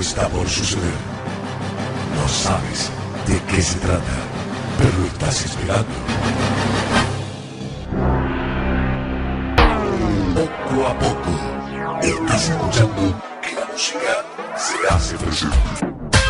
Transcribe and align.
está 0.00 0.28
por 0.28 0.48
suceder. 0.48 0.94
No 2.14 2.28
sabes 2.28 2.90
de 3.26 3.40
qué 3.44 3.62
se 3.62 3.78
trata, 3.78 4.16
pero 4.78 4.98
lo 4.98 5.06
estás 5.06 5.44
esperando. 5.44 5.94
Poco 10.34 10.86
a 10.86 10.98
poco, 10.98 11.30
estás 12.00 12.48
escuchando 12.50 13.22
que 13.42 13.54
la 13.54 13.66
música 13.72 14.24
se 14.56 14.94
hace 14.94 15.16
presente. 15.16 15.56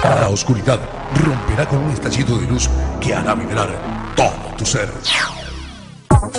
La 0.03 0.29
oscuridad 0.29 0.79
romperá 1.25 1.67
con 1.67 1.79
un 1.79 1.91
estallido 1.91 2.39
de 2.39 2.47
luz 2.47 2.69
que 3.01 3.15
hará 3.15 3.35
vibrar 3.35 3.69
todo 4.17 4.55
tu 4.57 4.65
ser. 4.65 4.91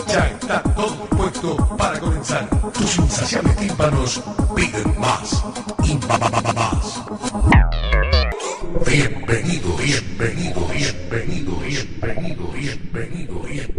Ya 0.08 0.28
está 0.28 0.64
todo 0.64 0.99
para 1.78 2.00
comenzar. 2.00 2.50
Tus 2.74 2.98
insaciables 2.98 3.56
tímpanos 3.56 4.22
piden 4.56 5.00
más 5.00 5.42
y 5.84 5.96
más. 6.54 7.02
Bienvenido, 8.86 9.76
bienvenido, 9.78 10.68
bienvenido, 10.68 11.56
bienvenido, 11.58 12.48
bienvenido, 12.52 13.40
bienvenido. 13.40 13.79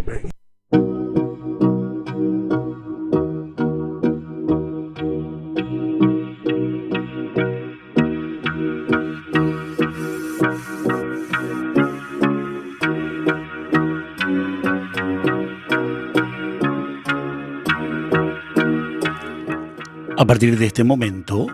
partir 20.31 20.57
de 20.57 20.67
este 20.67 20.85
momento, 20.85 21.47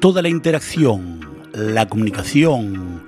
toda 0.00 0.20
la 0.20 0.28
interacción, 0.28 1.20
la 1.52 1.88
comunicación, 1.88 3.04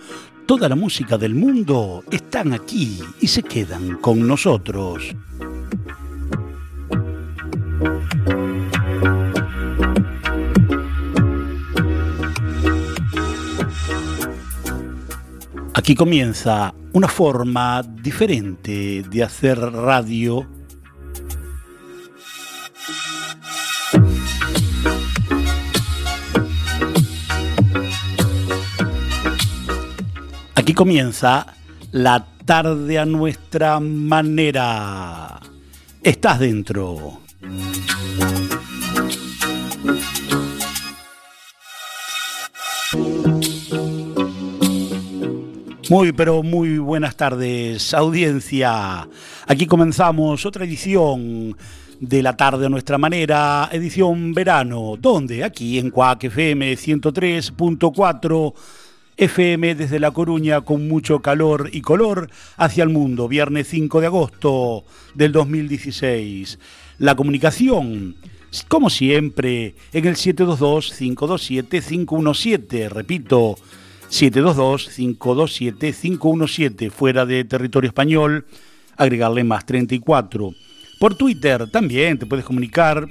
toda 0.47 0.69
la 0.69 0.77
música 0.77 1.19
del 1.19 1.35
mundo 1.35 2.05
están 2.13 2.53
aquí 2.53 3.01
y 3.21 3.27
se 3.27 3.43
quedan 3.43 3.97
con 3.97 4.25
nosotros. 4.29 5.13
Aquí 15.75 15.97
comienza 15.97 16.73
una 16.93 17.09
forma 17.09 17.83
diferente 17.83 19.03
de 19.11 19.23
hacer 19.25 19.59
radio 19.59 20.47
Comienza 30.75 31.47
la 31.93 32.27
tarde 32.45 32.99
a 32.99 33.05
nuestra 33.05 33.79
manera. 33.79 35.39
Estás 36.03 36.41
dentro. 36.41 37.21
Muy, 45.91 46.13
pero 46.13 46.43
muy 46.43 46.79
buenas 46.79 47.17
tardes, 47.17 47.93
audiencia. 47.93 49.07
Aquí 49.47 49.67
comenzamos 49.67 50.47
otra 50.47 50.65
edición 50.65 51.57
de 52.01 52.23
la 52.23 52.37
tarde 52.37 52.67
a 52.67 52.69
nuestra 52.69 52.99
manera, 52.99 53.69
edición 53.71 54.33
verano. 54.33 54.97
¿Dónde? 54.99 55.45
Aquí 55.45 55.79
en 55.79 55.91
Cuac 55.91 56.25
FM 56.25 56.75
103.4 56.75 58.55
FM 59.23 59.75
desde 59.77 60.01
La 60.01 60.11
Coruña 60.11 60.63
con 60.63 60.89
mucho 60.89 61.21
calor 61.21 61.71
y 61.73 61.81
color 61.81 62.29
hacia 62.57 62.83
el 62.83 62.91
mundo, 62.91 63.29
viernes 63.29 63.69
5 63.69 64.01
de 64.01 64.09
agosto 64.09 64.83
del 65.15 65.31
2016. 65.31 66.59
La 66.99 67.15
comunicación, 67.15 68.17
como 68.67 68.91
siempre, 68.91 69.77
en 69.93 70.07
el 70.09 70.17
722-527-517, 70.17 72.89
repito, 72.89 73.55
722-527-517, 74.11 76.91
fuera 76.91 77.25
de 77.25 77.45
territorio 77.45 77.87
español, 77.87 78.45
agregarle 78.97 79.45
más 79.45 79.65
34. 79.65 80.53
Por 80.99 81.15
Twitter 81.15 81.71
también 81.71 82.19
te 82.19 82.27
puedes 82.27 82.45
comunicar, 82.45 83.07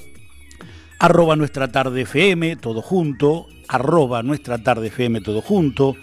arroba 1.01 1.35
nuestra 1.35 1.71
tarde 1.71 2.01
FM, 2.01 2.57
todo 2.57 2.83
junto, 2.83 3.47
arroba 3.67 4.21
nuestra 4.21 4.59
tarde 4.59 4.87
FM 4.87 5.21
todo 5.21 5.41
junto. 5.41 5.95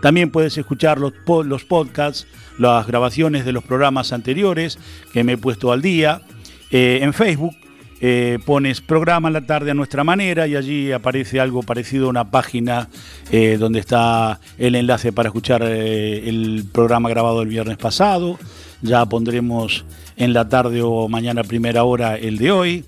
También 0.00 0.30
puedes 0.30 0.56
escuchar 0.56 0.98
los, 0.98 1.12
los 1.44 1.64
podcasts, 1.64 2.26
las 2.58 2.86
grabaciones 2.86 3.44
de 3.44 3.52
los 3.52 3.62
programas 3.62 4.14
anteriores 4.14 4.78
que 5.12 5.24
me 5.24 5.32
he 5.32 5.36
puesto 5.36 5.72
al 5.72 5.82
día. 5.82 6.22
Eh, 6.70 7.00
en 7.02 7.12
Facebook 7.12 7.54
eh, 8.00 8.38
pones 8.46 8.80
programa 8.80 9.28
la 9.28 9.42
tarde 9.42 9.72
a 9.72 9.74
nuestra 9.74 10.04
manera 10.04 10.46
y 10.46 10.56
allí 10.56 10.90
aparece 10.90 11.38
algo 11.38 11.62
parecido 11.62 12.06
a 12.06 12.10
una 12.10 12.30
página 12.30 12.88
eh, 13.30 13.58
donde 13.58 13.80
está 13.80 14.40
el 14.56 14.74
enlace 14.74 15.12
para 15.12 15.28
escuchar 15.28 15.64
el 15.64 16.64
programa 16.72 17.10
grabado 17.10 17.42
el 17.42 17.48
viernes 17.48 17.76
pasado. 17.76 18.38
Ya 18.80 19.04
pondremos 19.04 19.84
en 20.16 20.32
la 20.32 20.48
tarde 20.48 20.80
o 20.82 21.08
mañana 21.08 21.44
primera 21.44 21.84
hora 21.84 22.16
el 22.16 22.38
de 22.38 22.52
hoy. 22.52 22.84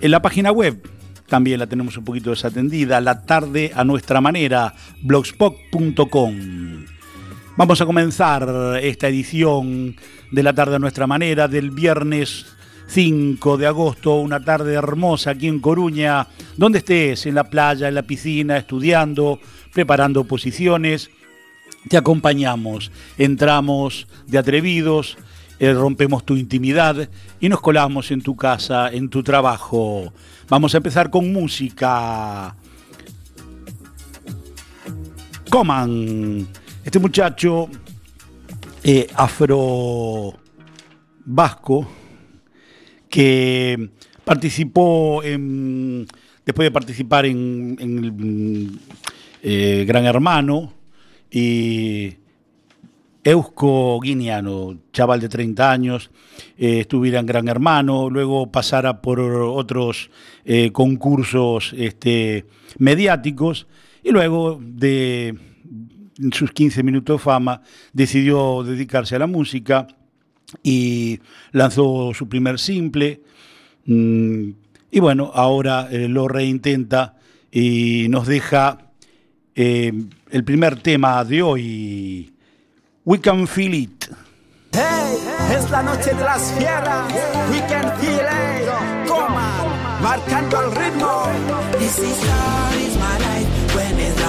En 0.00 0.10
la 0.10 0.22
página 0.22 0.50
web 0.50 0.80
también 1.26 1.60
la 1.60 1.66
tenemos 1.66 1.96
un 1.98 2.04
poquito 2.04 2.30
desatendida, 2.30 3.02
la 3.02 3.22
tarde 3.22 3.70
a 3.74 3.84
nuestra 3.84 4.22
manera, 4.22 4.74
blogspot.com. 5.02 6.86
Vamos 7.56 7.80
a 7.82 7.86
comenzar 7.86 8.78
esta 8.82 9.08
edición 9.08 9.96
de 10.30 10.42
la 10.42 10.54
tarde 10.54 10.76
a 10.76 10.78
nuestra 10.78 11.06
manera 11.06 11.48
del 11.48 11.70
viernes 11.70 12.46
5 12.86 13.58
de 13.58 13.66
agosto, 13.66 14.16
una 14.16 14.42
tarde 14.42 14.72
hermosa 14.72 15.32
aquí 15.32 15.48
en 15.48 15.60
Coruña, 15.60 16.26
donde 16.56 16.78
estés, 16.78 17.26
en 17.26 17.34
la 17.34 17.44
playa, 17.44 17.88
en 17.88 17.94
la 17.94 18.02
piscina, 18.02 18.56
estudiando, 18.56 19.38
preparando 19.74 20.24
posiciones. 20.24 21.10
Te 21.88 21.98
acompañamos, 21.98 22.90
entramos 23.18 24.06
de 24.26 24.38
atrevidos, 24.38 25.18
eh, 25.60 25.74
rompemos 25.74 26.24
tu 26.24 26.36
intimidad 26.36 27.10
y 27.38 27.50
nos 27.50 27.60
colamos 27.60 28.10
en 28.10 28.22
tu 28.22 28.34
casa, 28.34 28.88
en 28.88 29.10
tu 29.10 29.22
trabajo. 29.22 30.10
Vamos 30.48 30.72
a 30.72 30.78
empezar 30.78 31.10
con 31.10 31.30
música. 31.30 32.56
Coman. 35.50 36.48
Este 36.82 36.98
muchacho 36.98 37.68
eh, 38.82 39.06
afro 39.14 40.32
vasco 41.26 41.86
que 43.10 43.90
participó 44.24 45.22
en, 45.22 46.06
después 46.46 46.64
de 46.64 46.70
participar 46.70 47.26
en, 47.26 48.80
eh, 49.42 49.84
Gran 49.86 50.06
Hermano 50.06 50.72
y 51.30 52.14
Eusko 53.22 54.00
Guineano, 54.00 54.78
chaval 54.92 55.20
de 55.20 55.28
30 55.28 55.70
años, 55.70 56.10
eh, 56.56 56.80
estuviera 56.80 57.20
en 57.20 57.26
Gran 57.26 57.48
Hermano, 57.48 58.08
luego 58.08 58.50
pasara 58.50 59.02
por 59.02 59.20
otros 59.20 60.10
eh, 60.44 60.72
concursos 60.72 61.74
este, 61.76 62.46
mediáticos 62.78 63.66
y 64.02 64.10
luego 64.10 64.58
de 64.62 65.36
sus 66.32 66.50
15 66.52 66.82
minutos 66.82 67.18
de 67.20 67.24
fama 67.24 67.62
decidió 67.92 68.62
dedicarse 68.62 69.16
a 69.16 69.18
la 69.18 69.26
música 69.26 69.86
y 70.62 71.18
lanzó 71.52 72.12
su 72.14 72.28
primer 72.28 72.58
simple 72.58 73.22
mm, 73.84 74.50
y 74.92 75.00
bueno, 75.00 75.30
ahora 75.34 75.88
eh, 75.90 76.08
lo 76.08 76.26
reintenta 76.26 77.16
y 77.52 78.06
nos 78.08 78.26
deja 78.26 78.86
el 79.54 80.44
primer 80.44 80.80
tema 80.80 81.22
de 81.22 81.42
hoy. 81.42 82.32
We 83.04 83.16
can 83.16 83.46
feel 83.46 83.72
it. 83.72 84.10
Hey, 84.72 85.16
es 85.56 85.70
la 85.70 85.82
noche 85.82 86.12
de 86.12 86.22
las 86.22 86.52
fieras. 86.52 87.10
We 87.50 87.60
can 87.60 87.98
feel 87.98 88.20
it. 88.20 89.08
Coma, 89.08 89.64
marcando 90.02 90.60
el 90.60 90.70
ritmo. 90.72 91.24
This 91.78 91.98
is 91.98 92.22
my 92.98 93.18
life. 93.18 93.74
When 93.74 93.98
is 93.98 94.19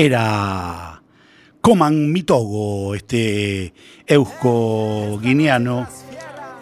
Era 0.00 1.02
Coman 1.60 2.12
Mitogo, 2.12 2.94
este 2.94 3.74
eusko 4.06 5.18
guineano 5.20 5.88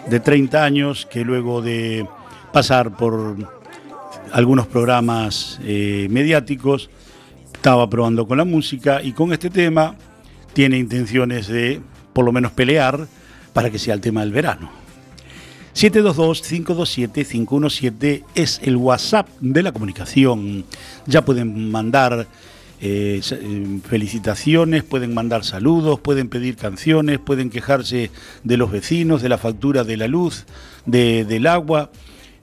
de 0.09 0.21
30 0.21 0.65
años 0.65 1.05
que 1.05 1.23
luego 1.23 1.61
de 1.61 2.07
pasar 2.51 2.97
por 2.97 3.37
algunos 4.33 4.67
programas 4.69 5.61
eh, 5.63 6.07
mediáticos 6.09 6.89
estaba 7.53 7.91
probando 7.91 8.27
con 8.27 8.39
la 8.39 8.47
música 8.47 9.03
y 9.03 9.13
con 9.13 9.35
este 9.35 9.51
tema 9.51 9.97
tiene 10.55 10.79
intenciones 10.79 11.47
de 11.47 11.83
por 12.15 12.25
lo 12.25 12.33
menos 12.33 12.53
pelear 12.53 13.07
para 13.53 13.71
que 13.71 13.79
sea 13.79 13.93
el 13.93 14.01
tema 14.01 14.21
del 14.21 14.33
verano. 14.33 14.71
722-527-517 15.75 18.25
es 18.35 18.61
el 18.63 18.77
WhatsApp 18.77 19.29
de 19.41 19.63
la 19.63 19.73
comunicación. 19.73 20.65
Ya 21.05 21.23
pueden 21.23 21.71
mandar 21.71 22.27
eh, 22.81 23.21
eh, 23.31 23.79
felicitaciones, 23.89 24.85
pueden 24.85 25.15
mandar 25.15 25.45
saludos, 25.45 26.01
pueden 26.01 26.29
pedir 26.29 26.57
canciones, 26.57 27.19
pueden 27.19 27.51
quejarse 27.51 28.11
de 28.45 28.57
los 28.57 28.71
vecinos, 28.71 29.23
de 29.23 29.29
la 29.31 29.39
factura 29.39 29.85
de 29.85 29.97
la 29.97 30.09
luz, 30.09 30.45
de- 30.85 31.25
del 31.25 31.47
agua, 31.47 31.91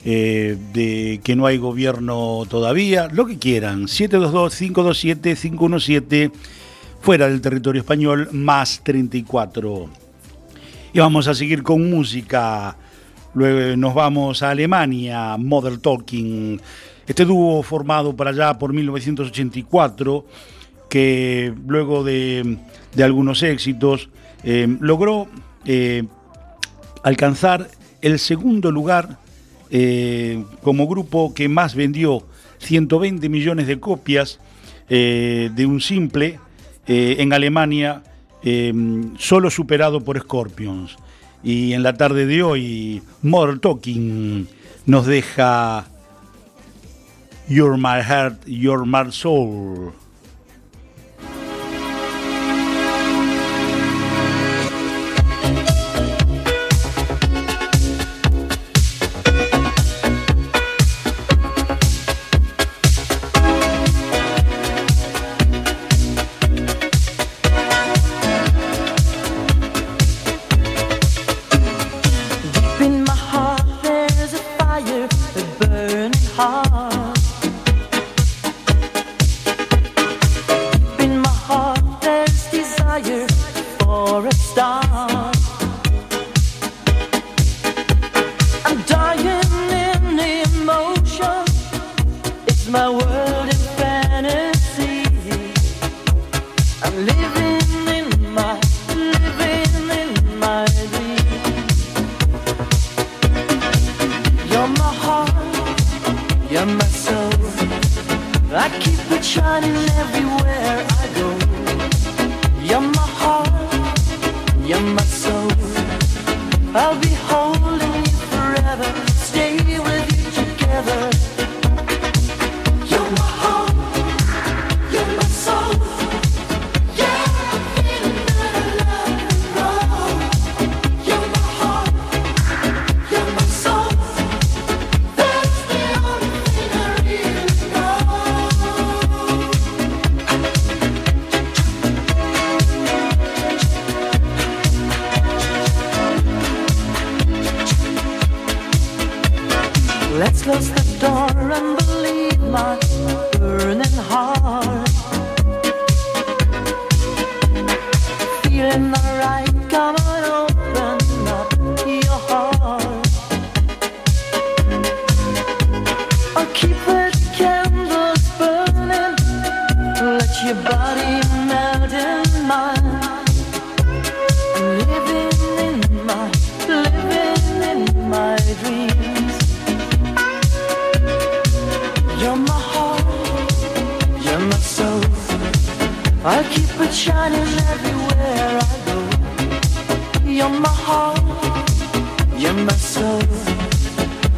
eh, 0.05 0.57
de 0.73 1.21
que 1.23 1.35
no 1.35 1.45
hay 1.45 1.57
gobierno 1.57 2.43
todavía, 2.49 3.07
lo 3.11 3.25
que 3.25 3.37
quieran. 3.37 3.87
722-527-517, 3.87 6.31
fuera 7.01 7.27
del 7.27 7.41
territorio 7.41 7.81
español, 7.81 8.29
más 8.31 8.81
34. 8.83 9.89
Y 10.93 10.99
vamos 10.99 11.27
a 11.27 11.33
seguir 11.33 11.63
con 11.63 11.89
música. 11.89 12.77
Luego 13.33 13.75
nos 13.77 13.93
vamos 13.95 14.43
a 14.43 14.51
Alemania, 14.51 15.35
Mother 15.37 15.77
Talking. 15.79 16.59
Este 17.05 17.25
dúo 17.25 17.61
formado 17.63 18.15
por 18.15 18.29
allá 18.29 18.57
por 18.57 18.71
1984, 18.71 20.25
que 20.89 21.53
luego 21.67 22.03
de, 22.03 22.57
algunos 22.97 23.43
éxitos 23.43 24.09
eh, 24.43 24.67
logró 24.79 25.27
eh, 25.65 26.03
alcanzar 27.03 27.69
el 28.01 28.19
segundo 28.19 28.71
lugar 28.71 29.17
eh, 29.69 30.43
como 30.61 30.87
grupo 30.87 31.33
que 31.33 31.49
más 31.49 31.75
vendió 31.75 32.25
120 32.59 33.27
millones 33.27 33.67
de 33.67 33.79
copias 33.79 34.39
de 34.87 35.65
un 35.65 35.81
simple 35.81 36.39
en 36.85 37.33
Alemania, 37.33 38.03
solo 39.17 39.49
superado 39.49 40.01
por 40.01 40.19
Scorpions. 40.19 40.97
Y 41.43 41.73
en 41.73 41.81
la 41.81 41.93
tarde 41.93 42.27
de 42.27 42.43
hoy, 42.43 43.01
More 43.23 43.57
Talking 43.57 44.47
nos 44.85 45.07
deja 45.07 45.87
You're 47.47 47.75
My 47.75 48.01
Heart, 48.01 48.47
You're 48.47 48.85
My 48.85 49.09
Soul. 49.09 49.93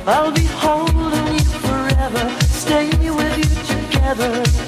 I'll 0.07 0.31
be 0.31 0.45
holding 0.45 1.33
you 1.33 1.39
forever, 1.39 2.29
stay 2.41 2.89
with 2.89 3.38
you 3.38 3.89
together. 3.89 4.64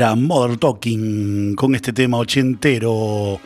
era 0.00 0.14
Mother 0.14 0.56
Talking 0.56 1.54
con 1.54 1.74
este 1.74 1.92
tema 1.92 2.16
ochentero 2.16 3.38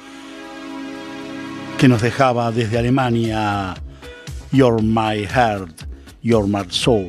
que 1.77 1.89
nos 1.89 2.01
dejaba 2.01 2.53
desde 2.53 2.79
Alemania 2.79 3.75
You're 4.53 4.81
My 4.81 5.27
Heart, 5.27 5.83
You're 6.23 6.47
My 6.47 6.65
Soul. 6.69 7.09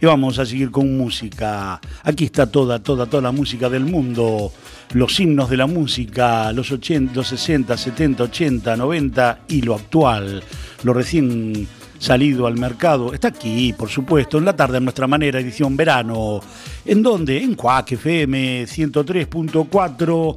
Y 0.00 0.06
vamos 0.06 0.38
a 0.38 0.46
seguir 0.46 0.70
con 0.70 0.96
música. 0.96 1.78
Aquí 2.02 2.24
está 2.24 2.50
toda, 2.50 2.78
toda, 2.82 3.04
toda 3.04 3.24
la 3.24 3.32
música 3.32 3.68
del 3.68 3.84
mundo. 3.84 4.50
Los 4.94 5.20
himnos 5.20 5.50
de 5.50 5.58
la 5.58 5.66
música, 5.66 6.50
los, 6.54 6.72
80, 6.72 7.14
los 7.14 7.28
60, 7.28 7.76
70, 7.76 8.22
80, 8.22 8.76
90 8.78 9.40
y 9.48 9.60
lo 9.60 9.74
actual. 9.74 10.42
Lo 10.84 10.94
recién 10.94 11.68
salido 11.98 12.46
al 12.46 12.58
mercado. 12.58 13.12
Está 13.12 13.28
aquí, 13.28 13.72
por 13.72 13.88
supuesto, 13.88 14.38
en 14.38 14.44
la 14.44 14.56
tarde 14.56 14.78
a 14.78 14.80
nuestra 14.80 15.06
manera, 15.06 15.40
edición 15.40 15.76
verano. 15.76 16.40
¿En 16.84 17.02
donde 17.02 17.42
En 17.42 17.54
Cuac 17.54 17.92
FM 17.92 18.64
103.4, 18.64 20.36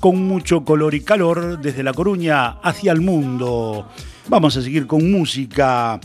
con 0.00 0.26
mucho 0.26 0.64
color 0.64 0.94
y 0.94 1.02
calor 1.02 1.60
desde 1.60 1.82
La 1.82 1.92
Coruña 1.92 2.58
hacia 2.62 2.92
el 2.92 3.00
mundo. 3.00 3.86
Vamos 4.28 4.56
a 4.56 4.62
seguir 4.62 4.86
con 4.86 5.10
música. 5.10 6.00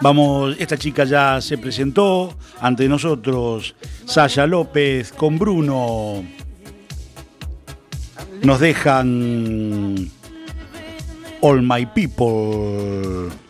Vamos, 0.00 0.56
esta 0.58 0.76
chica 0.76 1.04
ya 1.04 1.40
se 1.40 1.58
presentó 1.58 2.36
ante 2.60 2.88
nosotros, 2.88 3.76
Sasha 4.04 4.46
López 4.46 5.12
con 5.12 5.38
Bruno. 5.38 6.24
Nos 8.42 8.58
dejan 8.58 10.10
All 11.40 11.62
My 11.62 11.86
People. 11.86 13.41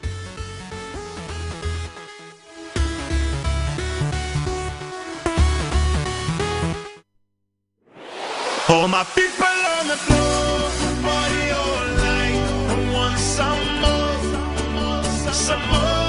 All 8.72 8.88
my 8.88 9.04
people 9.14 9.44
on 9.78 9.86
the 9.86 9.98
floor, 9.98 10.70
party 11.02 11.50
all 11.50 11.86
night. 12.08 12.40
I 12.70 12.92
want 12.94 13.18
some 13.18 13.62
more, 13.82 15.32
some 15.34 15.60
more. 15.68 16.01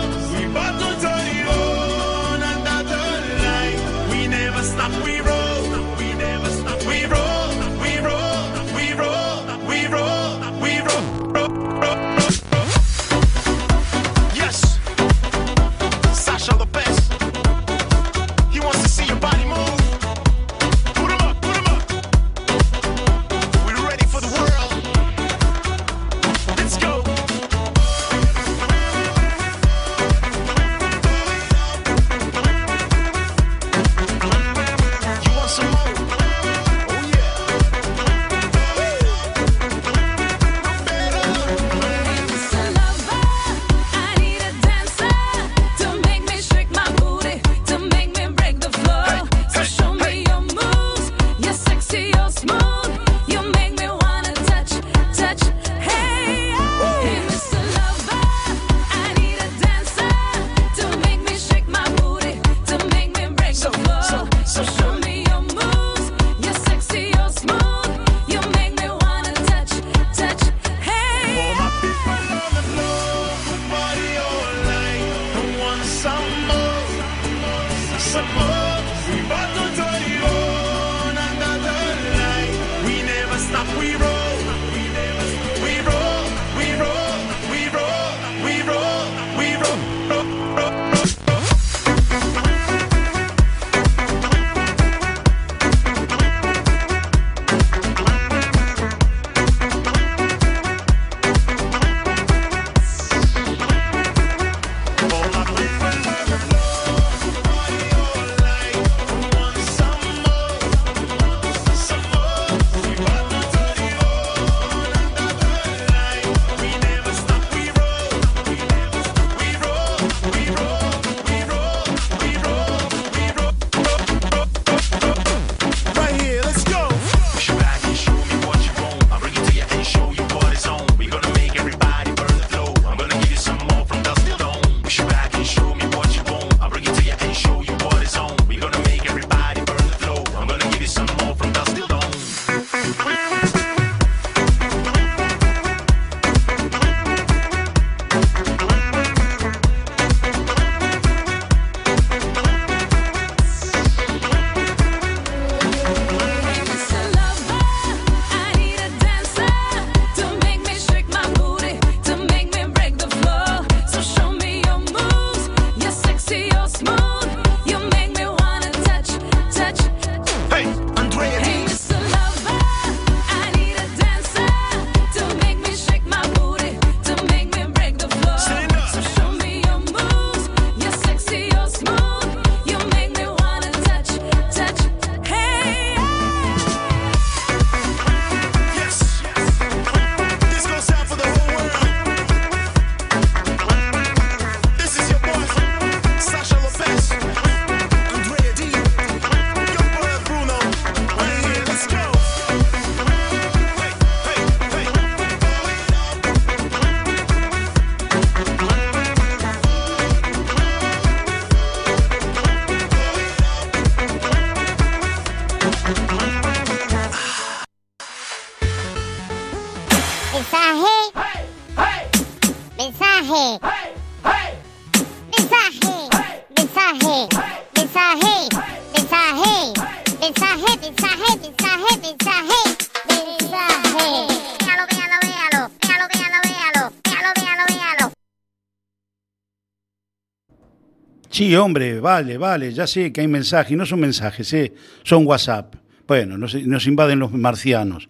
Sí, 241.44 241.58
hombre, 241.58 242.00
vale, 242.00 242.38
vale, 242.38 242.72
ya 242.72 242.88
sé 242.88 243.12
que 243.12 243.20
hay 243.20 243.27
mensajes, 243.27 243.77
no 243.77 243.86
son 243.86 244.00
mensajes, 244.00 244.53
eh, 244.53 244.72
son 245.03 245.27
WhatsApp. 245.27 245.75
Bueno, 246.08 246.38
nos, 246.38 246.56
nos 246.56 246.88
invaden 246.88 247.20
los 247.20 247.34
marcianos. 247.34 248.08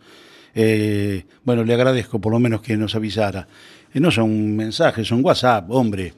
Eh, 0.54 1.26
bueno, 1.44 1.64
le 1.64 1.74
agradezco 1.74 2.22
por 2.22 2.32
lo 2.32 2.38
menos 2.38 2.62
que 2.62 2.78
nos 2.78 2.94
avisara. 2.94 3.48
Eh, 3.92 4.00
no 4.00 4.12
son 4.12 4.56
mensajes, 4.56 5.08
son 5.08 5.26
WhatsApp, 5.26 5.66
hombre. 5.72 6.14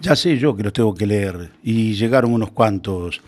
Ya 0.00 0.16
sé 0.16 0.36
yo 0.36 0.56
que 0.56 0.64
los 0.64 0.72
tengo 0.72 0.92
que 0.92 1.06
leer 1.06 1.52
y 1.62 1.92
llegaron 1.92 2.32
unos 2.32 2.50
cuantos. 2.50 3.20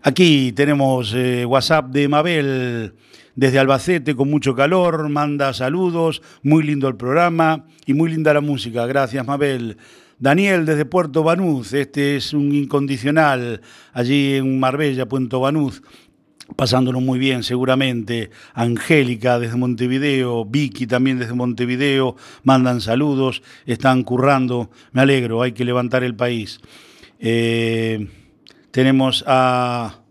Aquí 0.00 0.52
tenemos 0.52 1.12
eh, 1.14 1.44
WhatsApp 1.44 1.90
de 1.90 2.08
Mabel 2.08 2.94
desde 3.34 3.58
Albacete 3.58 4.16
con 4.16 4.30
mucho 4.30 4.54
calor, 4.54 5.10
manda 5.10 5.52
saludos, 5.52 6.22
muy 6.42 6.62
lindo 6.62 6.88
el 6.88 6.96
programa 6.96 7.66
y 7.84 7.92
muy 7.92 8.10
linda 8.10 8.32
la 8.32 8.40
música. 8.40 8.86
Gracias 8.86 9.26
Mabel. 9.26 9.76
Daniel 10.22 10.64
desde 10.66 10.84
Puerto 10.84 11.24
Banús, 11.24 11.72
este 11.72 12.14
es 12.14 12.32
un 12.32 12.54
incondicional 12.54 13.60
allí 13.92 14.34
en 14.34 14.60
Marbella, 14.60 15.08
Puerto 15.08 15.40
Banús. 15.40 15.82
Pasándolo 16.54 17.00
muy 17.00 17.18
bien 17.18 17.42
seguramente. 17.42 18.30
Angélica 18.54 19.40
desde 19.40 19.56
Montevideo, 19.56 20.44
Vicky 20.44 20.86
también 20.86 21.18
desde 21.18 21.34
Montevideo, 21.34 22.14
mandan 22.44 22.80
saludos, 22.80 23.42
están 23.66 24.04
currando, 24.04 24.70
me 24.92 25.00
alegro, 25.00 25.42
hay 25.42 25.50
que 25.50 25.64
levantar 25.64 26.04
el 26.04 26.14
país. 26.14 26.60
Eh, 27.18 28.06
tenemos 28.70 29.24
a 29.26 30.02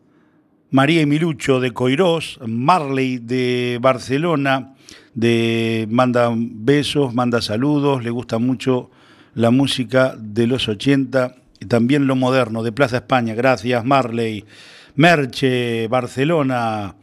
María 0.71 1.00
Emilucho 1.00 1.62
de 1.62 1.71
Coirós, 1.71 2.38
Marley 2.45 3.19
de 3.19 3.80
Barcelona, 3.82 4.76
de, 5.13 5.88
manda 5.89 6.34
besos, 6.36 7.13
manda 7.13 7.41
saludos, 7.41 8.04
le 8.04 8.10
gusta 8.10 8.39
mucho 8.39 8.91
la 9.34 9.52
música 9.52 10.15
de 10.17 10.48
los 10.48 10.67
80 10.67 11.36
y 11.60 11.65
también 11.65 12.08
lo 12.08 12.15
moderno, 12.15 12.63
de 12.63 12.72
Plaza 12.72 12.98
España. 12.98 13.34
Gracias, 13.36 13.86
Marley. 13.86 14.44
Merche, 14.96 15.88
Barcelona. 15.88 16.96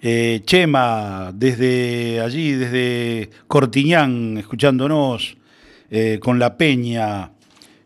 Eh, 0.00 0.42
Chema, 0.44 1.30
desde 1.34 2.20
allí, 2.20 2.52
desde 2.52 3.30
Cortiñán, 3.46 4.36
escuchándonos, 4.36 5.36
eh, 5.90 6.18
con 6.20 6.38
La 6.38 6.56
Peña. 6.56 7.32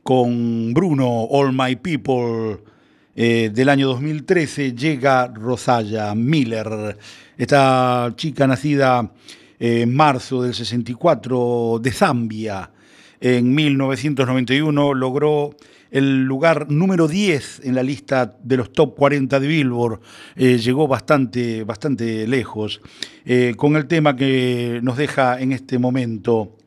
con 0.04 0.74
Bruno, 0.74 1.28
All 1.30 1.54
My 1.54 1.76
People, 1.76 2.60
eh, 3.16 3.52
del 3.54 3.70
año 3.70 3.88
2013, 3.88 4.74
llega 4.74 5.28
Rosalla 5.28 6.16
Miller, 6.16 6.98
esta 7.38 8.14
chica 8.16 8.48
nacida 8.48 9.12
en 9.60 9.94
marzo 9.94 10.42
del 10.42 10.54
64 10.54 11.80
de 11.82 11.92
Zambia. 11.92 12.72
En 13.20 13.54
1991 13.54 14.94
logró 14.96 15.56
el 15.92 16.24
lugar 16.24 16.72
número 16.72 17.08
10 17.08 17.62
en 17.66 17.76
la 17.76 17.84
lista 17.84 18.38
de 18.42 18.58
los 18.58 18.72
top 18.72 18.96
40 18.96 19.40
de 19.40 19.48
Billboard. 19.48 20.00
Eh, 20.36 20.58
llegó 20.58 20.88
bastante, 20.88 21.64
bastante 21.64 22.26
lejos 22.28 22.82
eh, 23.26 23.54
con 23.58 23.76
el 23.76 23.88
tema 23.88 24.16
que 24.16 24.80
nos 24.82 24.98
deja 24.98 25.40
en 25.40 25.52
este 25.52 25.78
momento 25.78 26.58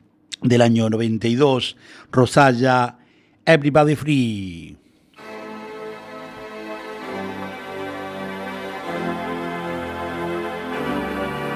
del 0.41 0.61
año 0.61 0.89
92, 0.89 1.75
Rosalla, 2.11 2.99
Everybody 3.47 3.93
Free. 3.93 4.75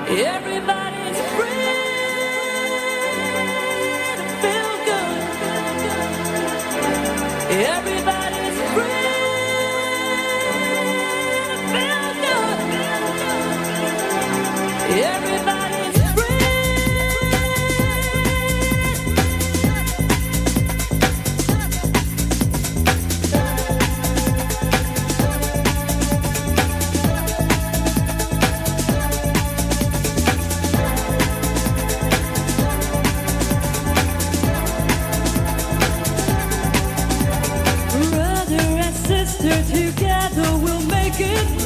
Everybody's 0.08 0.89
together 40.30 40.58
we'll 40.58 40.82
make 40.84 41.20
it 41.20 41.59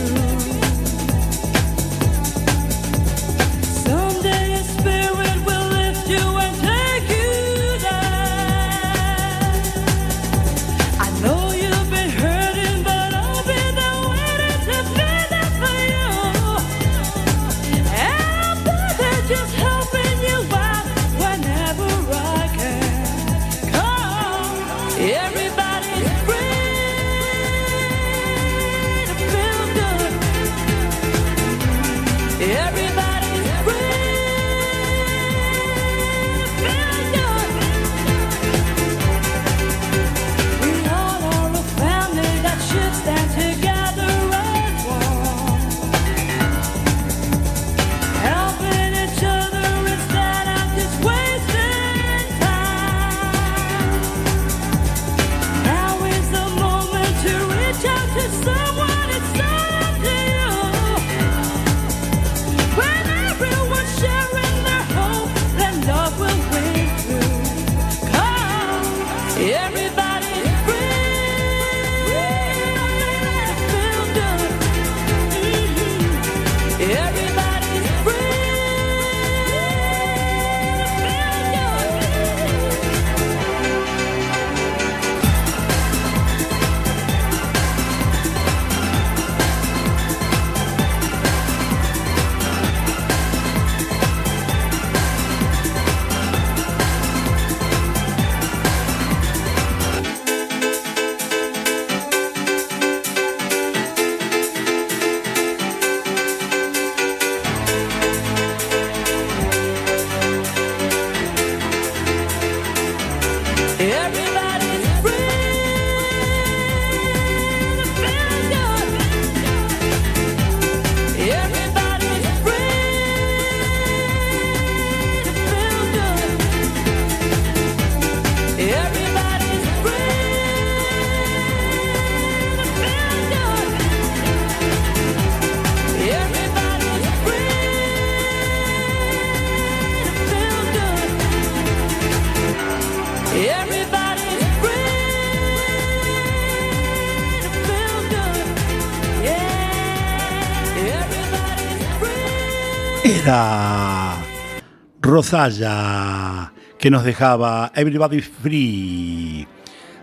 Que 156.77 156.91
nos 156.91 157.05
dejaba 157.05 157.71
Everybody 157.73 158.19
Free 158.19 159.47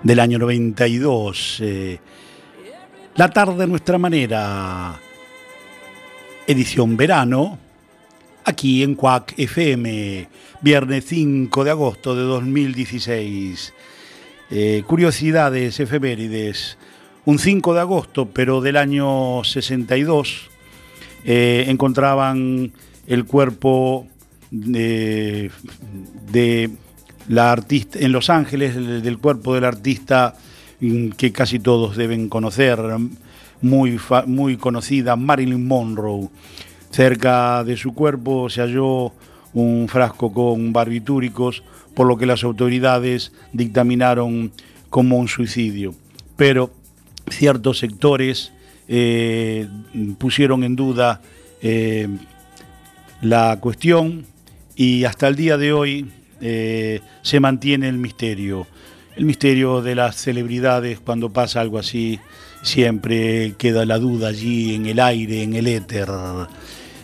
del 0.03 0.19
año 0.19 0.39
92. 0.39 1.59
eh, 1.61 1.99
la 3.17 3.29
tarde 3.29 3.65
a 3.65 3.67
nuestra 3.67 3.99
manera. 3.99 4.99
Edición 6.47 6.97
verano. 6.97 7.59
Aquí 8.47 8.83
en 8.83 8.95
Cuac 8.95 9.35
FM. 9.37 10.27
Viernes 10.63 11.05
5 11.09 11.65
de 11.65 11.71
agosto 11.71 12.17
de 12.17 12.23
2016. 12.23 13.75
Eh, 14.51 14.83
curiosidades, 14.87 15.79
efemérides. 15.81 16.79
Un 17.27 17.39
5 17.39 17.75
de 17.75 17.81
agosto, 17.81 18.31
pero 18.31 18.63
del 18.63 18.79
año 18.79 19.45
62, 19.45 20.49
eh, 21.27 21.67
encontraban 21.69 22.73
el 23.07 23.27
cuerpo 23.27 24.07
de, 24.51 25.51
la 27.29 27.53
artista 27.53 27.99
en 28.01 28.13
Los 28.13 28.31
Ángeles, 28.31 28.77
el- 28.77 29.03
del 29.03 29.19
cuerpo 29.19 29.55
del 29.55 29.65
artista 29.65 30.35
mm, 30.81 31.11
que 31.11 31.33
casi 31.33 31.59
todos 31.59 31.97
deben 31.97 32.29
conocer, 32.29 32.79
muy, 33.63 34.01
muy 34.27 34.57
conocida, 34.57 35.17
Marilyn 35.17 35.67
Monroe. 35.67 36.29
Cerca 36.91 37.63
de 37.63 37.77
su 37.77 37.95
cuerpo 37.95 38.49
se 38.49 38.63
halló 38.63 39.13
un 39.53 39.87
frasco 39.89 40.33
con 40.33 40.73
barbitúricos, 40.73 41.63
por 41.95 42.07
lo 42.07 42.17
que 42.17 42.27
las 42.27 42.43
autoridades 42.43 43.33
dictaminaron 43.53 44.51
como 44.89 45.19
un 45.19 45.29
suicidio. 45.29 45.95
Pero 46.37 46.71
ciertos 47.29 47.79
sectores 47.79 48.53
eh, 48.89 49.69
pusieron 50.19 50.65
en 50.65 50.75
duda 50.75 51.21
eh, 51.63 52.09
la 53.21 53.59
cuestión 53.61 54.25
y 54.81 55.05
hasta 55.05 55.29
el 55.29 55.37
día 55.37 55.59
de 55.59 55.75
hoy 55.75 56.11
eh, 56.41 57.03
se 57.21 57.39
mantiene 57.39 57.87
el 57.87 57.99
misterio. 57.99 58.67
El 59.15 59.27
misterio 59.27 59.83
de 59.83 59.95
las 59.95 60.17
celebridades 60.17 60.99
cuando 61.01 61.29
pasa 61.29 61.61
algo 61.61 61.79
así, 61.79 62.19
siempre 62.63 63.57
queda 63.59 63.85
la 63.85 63.99
duda 63.99 64.29
allí 64.29 64.75
en 64.75 64.87
el 64.87 64.99
aire, 64.99 65.43
en 65.43 65.53
el 65.53 65.67
éter. 65.67 66.09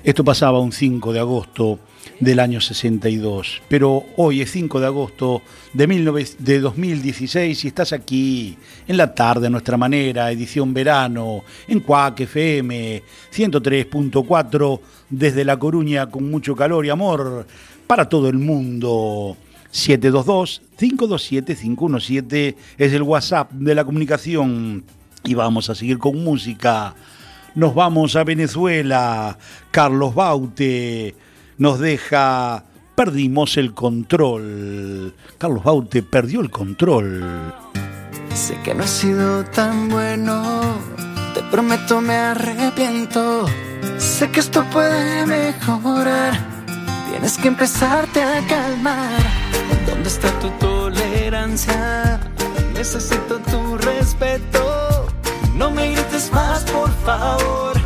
Esto 0.03 0.25
pasaba 0.25 0.59
un 0.59 0.73
5 0.73 1.13
de 1.13 1.21
agosto 1.21 1.79
del 2.21 2.39
año 2.41 2.61
62, 2.61 3.63
pero 3.69 4.05
hoy 4.17 4.41
es 4.41 4.51
5 4.53 4.81
de 4.81 4.87
agosto 4.87 5.43
de, 5.73 5.87
19 5.87 6.27
de 6.39 6.61
2016 6.61 7.65
y 7.65 7.69
estás 7.69 7.93
aquí 7.93 8.57
en 8.89 8.97
la 8.97 9.15
tarde 9.15 9.49
a 9.49 9.51
nuestra 9.51 9.77
manera, 9.77 10.31
edición 10.31 10.73
verano, 10.73 11.45
en 11.69 11.81
Cuac 11.81 12.21
FM 12.21 13.03
103.4 13.35 14.81
desde 15.11 15.45
La 15.45 15.59
Coruña 15.59 16.09
con 16.11 16.31
mucho 16.31 16.57
calor 16.57 16.87
y 16.87 16.91
amor 16.91 17.47
para 17.87 18.09
todo 18.09 18.29
el 18.29 18.39
mundo. 18.39 19.37
722-527-517 19.73 22.55
es 22.79 22.93
el 22.93 23.03
WhatsApp 23.03 23.51
de 23.53 23.75
la 23.75 23.85
comunicación 23.85 24.85
y 25.23 25.35
vamos 25.35 25.69
a 25.69 25.75
seguir 25.75 25.99
con 25.99 26.25
música. 26.25 26.95
Nos 27.55 27.75
vamos 27.75 28.17
a 28.17 28.25
Venezuela. 28.25 29.37
Carlos 29.71 30.15
Baute 30.15 31.15
nos 31.59 31.79
deja 31.79 32.65
Perdimos 32.97 33.59
el 33.59 33.75
control. 33.75 35.15
Carlos 35.37 35.63
Baute 35.63 36.03
perdió 36.03 36.41
el 36.41 36.51
control. 36.51 37.53
Sé 38.35 38.59
que 38.65 38.75
no 38.75 38.85
he 38.85 38.89
sido 38.89 39.45
tan 39.45 39.91
bueno, 39.91 40.79
te 41.35 41.43
prometo 41.51 42.01
me 42.01 42.15
arrepiento. 42.15 43.45
Sé 43.99 44.31
que 44.31 44.41
esto 44.41 44.65
puede 44.73 45.27
mejorar, 45.27 46.41
tienes 47.11 47.37
que 47.37 47.49
empezarte 47.49 48.23
a 48.23 48.41
calmar. 48.47 49.21
¿Dónde 49.87 50.09
está 50.09 50.31
tu 50.39 50.49
tolerancia? 50.59 52.19
Necesito 52.73 53.39
tu 53.41 53.77
respeto. 53.77 55.07
No 55.55 55.71
me 55.71 55.93
grites 55.93 56.33
más, 56.33 56.65
por 56.65 56.91
favor. 57.05 57.86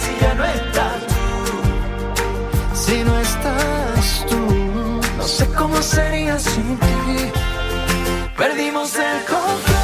Si 0.00 0.10
ya 0.20 0.34
no 0.34 0.44
estás 0.44 0.98
tú. 1.12 2.76
Si 2.82 3.04
no 3.04 3.18
estás 3.18 4.26
tú, 4.28 5.00
no 5.18 5.24
sé 5.36 5.46
cómo 5.58 5.82
sería 5.82 6.38
sin 6.38 6.76
ti. 6.78 7.32
Perdimos 8.36 8.94
el 8.96 9.24
control 9.24 9.77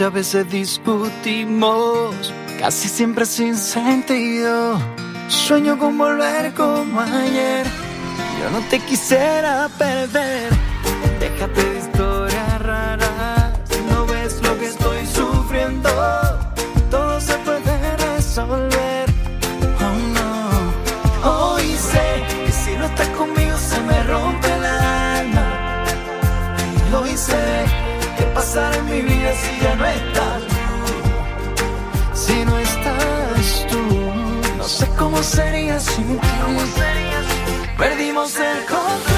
Muchas 0.00 0.14
veces 0.14 0.50
discutimos, 0.50 2.32
casi 2.58 2.88
siempre 2.88 3.26
sin 3.26 3.54
sentido. 3.54 4.80
Sueño 5.28 5.78
con 5.78 5.98
volver 5.98 6.54
como 6.54 7.02
ayer. 7.02 7.66
Yo 8.40 8.48
no 8.48 8.66
te 8.70 8.78
quisiera 8.78 9.68
perder. 9.76 10.59
Perdimos 38.66 39.09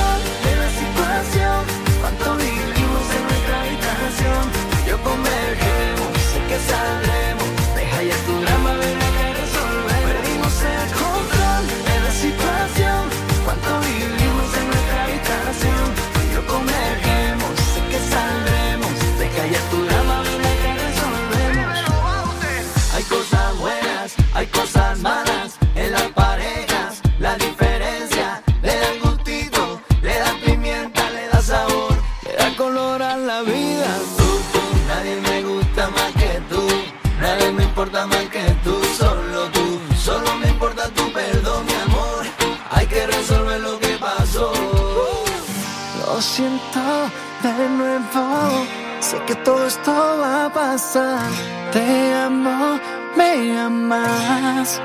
siento 46.43 47.11
de 47.43 47.69
nuevo. 47.69 48.67
Sé 49.01 49.17
que 49.27 49.35
todo 49.47 49.67
esto 49.67 49.93
va 50.23 50.47
a 50.47 50.53
pasar. 50.53 51.31
Te 51.73 52.15
amo, 52.15 52.81
me 53.17 53.59
amas. 53.59 54.81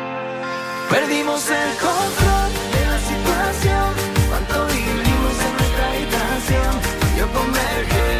Perdimos 0.89 1.41
el 1.61 1.71
control 1.87 2.49
de 2.73 2.81
la 2.91 2.99
situación. 3.11 3.87
Cuánto 4.29 4.57
vivimos 4.75 5.35
en 5.47 5.53
nuestra 5.57 5.83
habitación. 5.91 6.73
Yo 7.19 7.25
convergemos, 7.39 8.16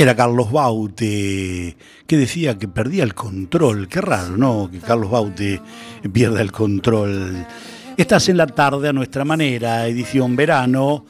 Era 0.00 0.16
Carlos 0.16 0.50
Baute, 0.50 1.76
que 2.06 2.16
decía 2.16 2.56
que 2.56 2.68
perdía 2.68 3.04
el 3.04 3.12
control. 3.12 3.86
Qué 3.86 4.00
raro, 4.00 4.34
¿no? 4.34 4.70
Que 4.72 4.78
Carlos 4.78 5.10
Baute 5.10 5.60
pierda 6.10 6.40
el 6.40 6.50
control. 6.50 7.46
Estás 7.98 8.30
en 8.30 8.38
la 8.38 8.46
tarde 8.46 8.88
a 8.88 8.94
nuestra 8.94 9.26
manera, 9.26 9.86
edición 9.86 10.36
verano, 10.36 11.04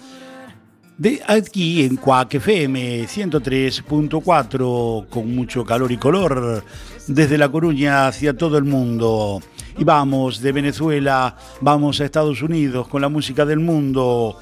de 0.98 1.22
aquí 1.24 1.84
en 1.84 1.98
Cuac 1.98 2.34
FM 2.34 3.04
103.4, 3.04 5.06
con 5.08 5.36
mucho 5.36 5.64
calor 5.64 5.92
y 5.92 5.96
color, 5.96 6.64
desde 7.06 7.38
La 7.38 7.48
Coruña 7.48 8.08
hacia 8.08 8.36
todo 8.36 8.58
el 8.58 8.64
mundo. 8.64 9.40
Y 9.78 9.84
vamos 9.84 10.40
de 10.40 10.50
Venezuela, 10.50 11.36
vamos 11.60 12.00
a 12.00 12.06
Estados 12.06 12.42
Unidos 12.42 12.88
con 12.88 13.02
la 13.02 13.08
música 13.08 13.46
del 13.46 13.60
mundo. 13.60 14.36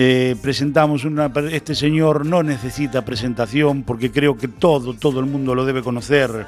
Eh, 0.00 0.36
presentamos 0.40 1.04
una. 1.04 1.28
Este 1.50 1.74
señor 1.74 2.24
no 2.24 2.44
necesita 2.44 3.04
presentación 3.04 3.82
porque 3.82 4.12
creo 4.12 4.36
que 4.38 4.46
todo, 4.46 4.94
todo 4.94 5.18
el 5.18 5.26
mundo 5.26 5.56
lo 5.56 5.64
debe 5.64 5.82
conocer. 5.82 6.46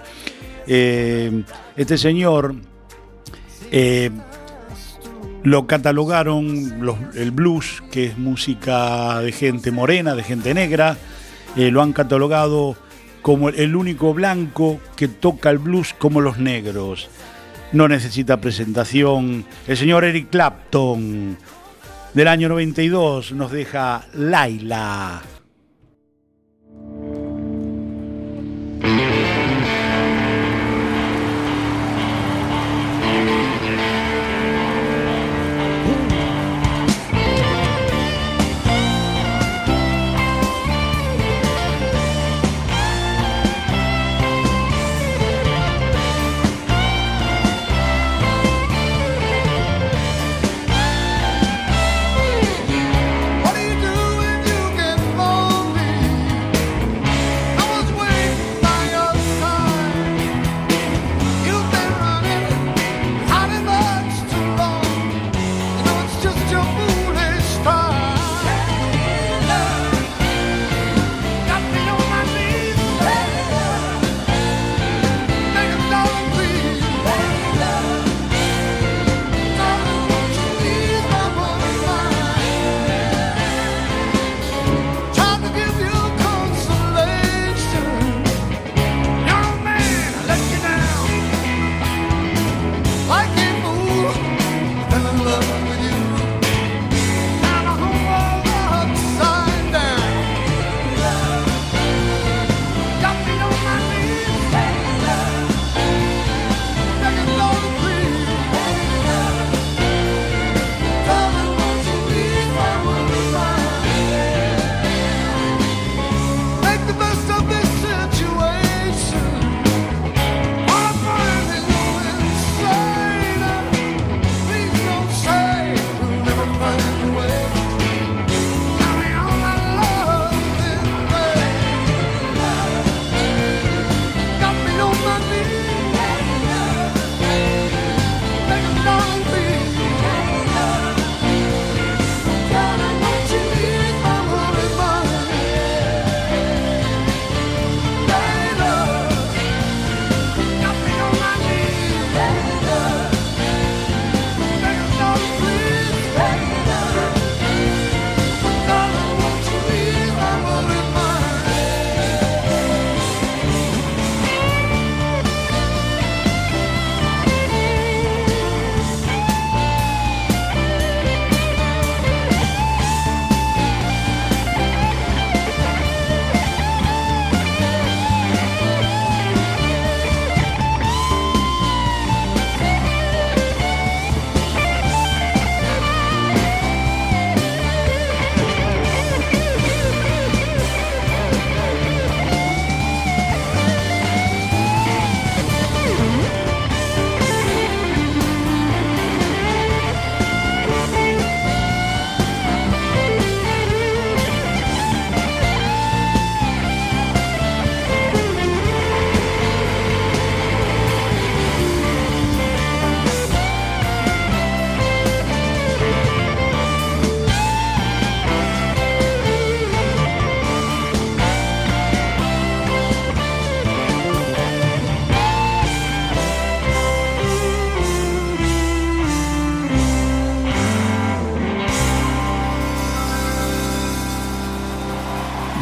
Eh, 0.68 1.42
este 1.76 1.98
señor 1.98 2.54
eh, 3.72 4.10
lo 5.42 5.66
catalogaron 5.66 6.84
los- 6.84 7.16
el 7.16 7.32
blues, 7.32 7.82
que 7.90 8.04
es 8.06 8.18
música 8.18 9.18
de 9.20 9.32
gente 9.32 9.72
morena, 9.72 10.14
de 10.14 10.22
gente 10.22 10.54
negra. 10.54 10.96
lo 11.56 11.82
han 11.82 11.92
catalogado 11.92 12.76
como 13.22 13.48
el 13.48 13.74
único 13.74 14.14
blanco 14.14 14.78
que 14.94 15.08
toca 15.08 15.50
el 15.50 15.58
blues 15.58 15.92
como 15.98 16.20
los 16.20 16.38
negros. 16.38 17.08
No 17.72 17.88
necesita 17.88 18.40
presentación. 18.40 19.44
El 19.66 19.76
señor 19.76 20.04
Eric 20.04 20.30
Clapton 20.30 21.36
del 22.14 22.28
año 22.28 22.48
92 22.48 23.32
nos 23.32 23.52
deja 23.52 24.04
Laila. 24.14 25.39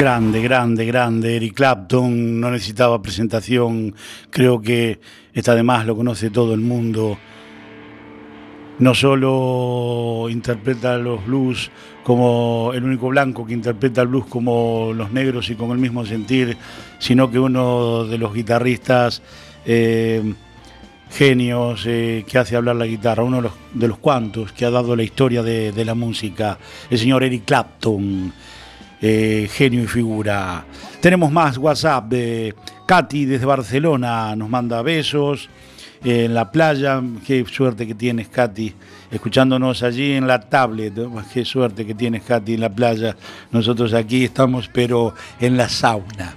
Grande, 0.08 0.40
grande, 0.40 0.86
grande. 0.86 1.36
Eric 1.36 1.52
Clapton 1.52 2.40
no 2.40 2.50
necesitaba 2.50 3.02
presentación. 3.02 3.94
Creo 4.30 4.58
que 4.62 4.98
está 5.34 5.54
de 5.54 5.62
más, 5.62 5.84
lo 5.84 5.94
conoce 5.94 6.30
todo 6.30 6.54
el 6.54 6.62
mundo. 6.62 7.18
No 8.78 8.94
solo 8.94 10.28
interpreta 10.30 10.96
los 10.96 11.26
blues 11.26 11.70
como 12.04 12.70
el 12.72 12.84
único 12.84 13.08
blanco 13.08 13.44
que 13.44 13.52
interpreta 13.52 14.00
el 14.00 14.08
blues 14.08 14.24
como 14.24 14.94
los 14.94 15.12
negros 15.12 15.50
y 15.50 15.56
con 15.56 15.72
el 15.72 15.78
mismo 15.78 16.06
sentir, 16.06 16.56
sino 16.98 17.30
que 17.30 17.38
uno 17.38 18.04
de 18.04 18.16
los 18.16 18.32
guitarristas 18.32 19.20
eh, 19.66 20.22
genios 21.10 21.84
eh, 21.86 22.24
que 22.26 22.38
hace 22.38 22.56
hablar 22.56 22.76
la 22.76 22.86
guitarra, 22.86 23.24
uno 23.24 23.42
de 23.74 23.88
los, 23.88 23.98
cuantos 23.98 24.52
que 24.52 24.64
ha 24.64 24.70
dado 24.70 24.96
la 24.96 25.02
historia 25.02 25.42
de 25.42 25.84
la 25.84 25.94
música, 25.94 26.58
el 26.88 26.98
señor 26.98 27.24
Eric 27.24 27.44
Clapton. 27.44 28.32
Eh, 29.00 29.48
genio 29.52 29.82
y 29.82 29.86
figura. 29.86 30.64
Tenemos 31.00 31.30
más 31.30 31.58
WhatsApp 31.58 32.08
de 32.08 32.54
Katy 32.86 33.24
desde 33.24 33.46
Barcelona, 33.46 34.34
nos 34.34 34.48
manda 34.48 34.82
besos 34.82 35.48
eh, 36.04 36.24
en 36.24 36.34
la 36.34 36.50
playa. 36.50 37.02
Qué 37.26 37.44
suerte 37.44 37.86
que 37.86 37.94
tienes, 37.94 38.28
Katy, 38.28 38.74
escuchándonos 39.10 39.82
allí 39.82 40.12
en 40.12 40.26
la 40.26 40.40
tablet. 40.40 40.94
Qué 41.32 41.44
suerte 41.44 41.86
que 41.86 41.94
tienes, 41.94 42.22
Katy, 42.22 42.54
en 42.54 42.60
la 42.60 42.70
playa. 42.70 43.16
Nosotros 43.52 43.94
aquí 43.94 44.24
estamos, 44.24 44.68
pero 44.72 45.14
en 45.40 45.56
la 45.56 45.68
sauna. 45.68 46.34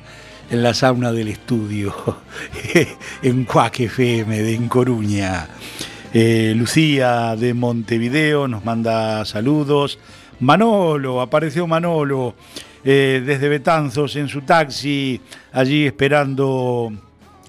En 0.49 0.63
la 0.63 0.73
sauna 0.73 1.13
del 1.13 1.29
estudio, 1.29 1.95
en 3.23 3.45
Cuac 3.45 3.79
FM 3.79 4.37
de 4.37 4.53
En 4.53 4.67
Coruña. 4.67 5.47
Eh, 6.13 6.53
Lucía 6.57 7.37
de 7.37 7.53
Montevideo 7.53 8.49
nos 8.49 8.65
manda 8.65 9.23
saludos. 9.23 9.97
Manolo, 10.41 11.21
apareció 11.21 11.67
Manolo 11.67 12.33
eh, 12.83 13.21
desde 13.23 13.47
Betanzos 13.47 14.15
en 14.15 14.27
su 14.27 14.41
taxi, 14.41 15.21
allí 15.53 15.85
esperando 15.85 16.91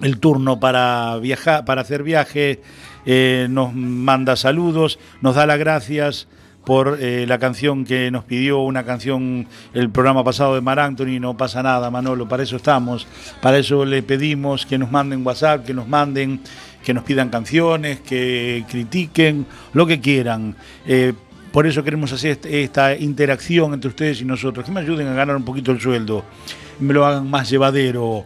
el 0.01 0.19
turno 0.19 0.59
para 0.59 1.17
viajar, 1.17 1.65
para 1.65 1.81
hacer 1.81 2.03
viaje. 2.03 2.61
Eh, 3.05 3.47
nos 3.49 3.73
manda 3.73 4.35
saludos, 4.35 4.99
nos 5.21 5.35
da 5.35 5.47
las 5.47 5.57
gracias 5.57 6.27
por 6.65 6.99
eh, 7.01 7.25
la 7.27 7.39
canción 7.39 7.83
que 7.83 8.11
nos 8.11 8.25
pidió, 8.25 8.59
una 8.59 8.85
canción 8.85 9.47
el 9.73 9.89
programa 9.89 10.23
pasado 10.23 10.53
de 10.53 10.61
Mar 10.61 10.79
Anthony, 10.79 11.19
no 11.19 11.35
pasa 11.35 11.63
nada, 11.63 11.89
Manolo, 11.89 12.29
para 12.29 12.43
eso 12.43 12.57
estamos, 12.57 13.07
para 13.41 13.57
eso 13.57 13.85
le 13.85 14.03
pedimos 14.03 14.67
que 14.67 14.77
nos 14.77 14.91
manden 14.91 15.25
WhatsApp, 15.25 15.65
que 15.65 15.73
nos 15.73 15.87
manden, 15.87 16.41
que 16.85 16.93
nos 16.93 17.03
pidan 17.03 17.29
canciones, 17.29 18.01
que 18.01 18.63
critiquen, 18.69 19.47
lo 19.73 19.87
que 19.87 19.99
quieran. 19.99 20.55
Por 21.53 21.67
eso 21.67 21.83
queremos 21.83 22.11
hacer 22.11 22.31
este- 22.31 22.63
esta 22.63 22.95
interacción 22.97 23.75
entre 23.75 23.87
ustedes 23.89 24.19
y 24.21 24.25
nosotros, 24.25 24.65
que 24.65 24.71
me 24.71 24.79
ayuden 24.79 25.07
a 25.07 25.13
ganar 25.13 25.35
un 25.35 25.45
poquito 25.45 25.71
el 25.71 25.79
sueldo, 25.79 26.25
me 26.79 26.93
lo 26.95 27.05
hagan 27.05 27.29
más 27.29 27.47
llevadero 27.47 28.25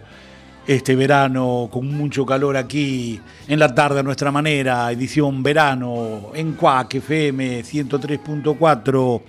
este 0.66 0.96
verano 0.96 1.68
con 1.70 1.88
mucho 1.94 2.26
calor 2.26 2.56
aquí, 2.56 3.20
en 3.50 3.60
la 3.60 3.76
tarde 3.76 4.00
a 4.00 4.04
nuestra 4.04 4.32
manera, 4.32 4.90
edición 4.94 5.44
verano 5.44 6.32
en 6.34 6.54
Cuac 6.54 6.96
FM 6.96 7.64
103.4 7.64 9.22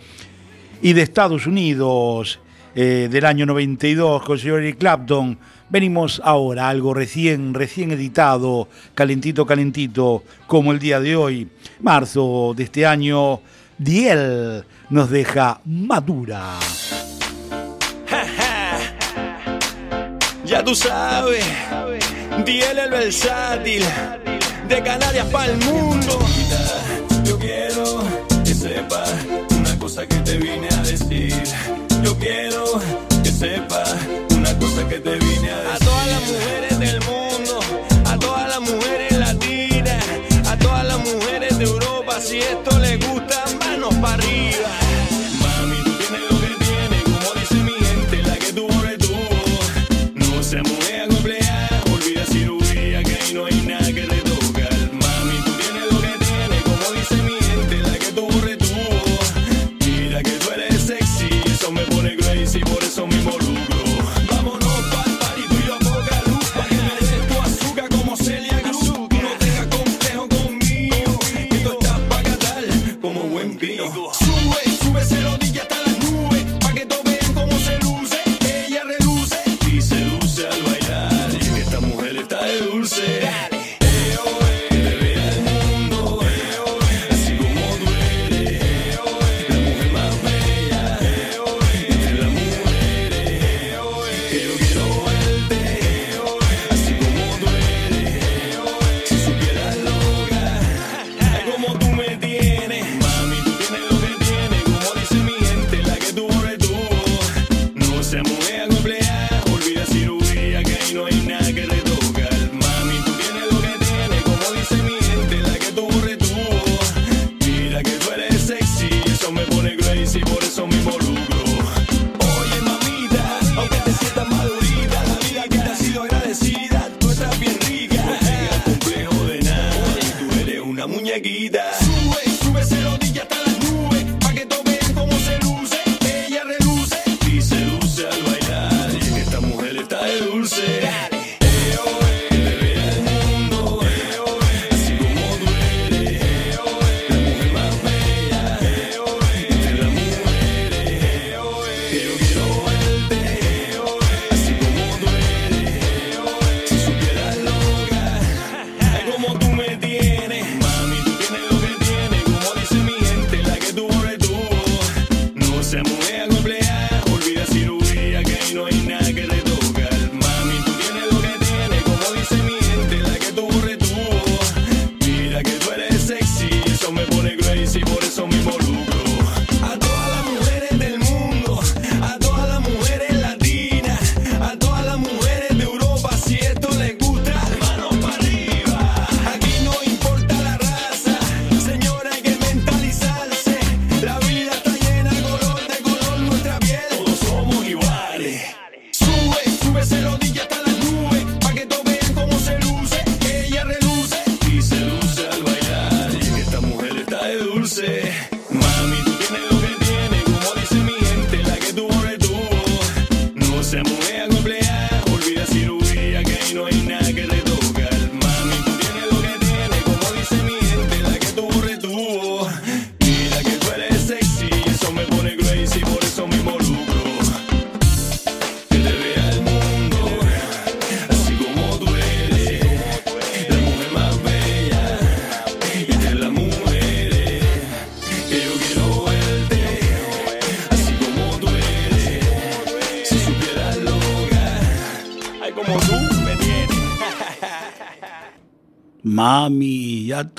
y 0.81 0.93
de 0.93 1.03
Estados 1.03 1.49
Unidos 1.49 2.39
eh, 2.77 3.09
del 3.11 3.25
año 3.25 3.47
92 3.47 4.23
con 4.23 4.35
el 4.35 4.41
señor 4.41 4.61
Eric 4.61 4.79
Clapton. 4.79 5.37
Venimos 5.71 6.23
ahora 6.25 6.69
algo 6.69 6.95
recién, 6.95 7.53
recién 7.53 7.91
editado, 7.91 8.69
calentito, 8.95 9.45
calentito, 9.45 10.23
como 10.47 10.71
el 10.71 10.79
día 10.79 11.01
de 11.01 11.17
hoy, 11.17 11.49
marzo 11.81 12.55
de 12.57 12.63
este 12.63 12.87
año. 12.87 13.41
Diel 13.79 14.65
nos 14.91 15.09
deja 15.09 15.61
madura. 15.65 16.59
Ya 20.45 20.65
tú 20.65 20.75
sabes, 20.75 21.45
Diel 22.45 22.79
el 22.79 22.91
versátil, 22.91 23.85
de 24.67 24.83
Canarias 24.83 25.27
para 25.27 25.53
el 25.53 25.59
mundo. 25.59 26.19
Yo 27.25 27.39
quiero 27.39 28.03
que 28.45 28.55
sepas 28.55 29.13
una 29.51 29.79
cosa 29.79 30.07
que 30.07 30.17
te 30.17 30.39
vine 30.39 30.69
a 30.69 30.78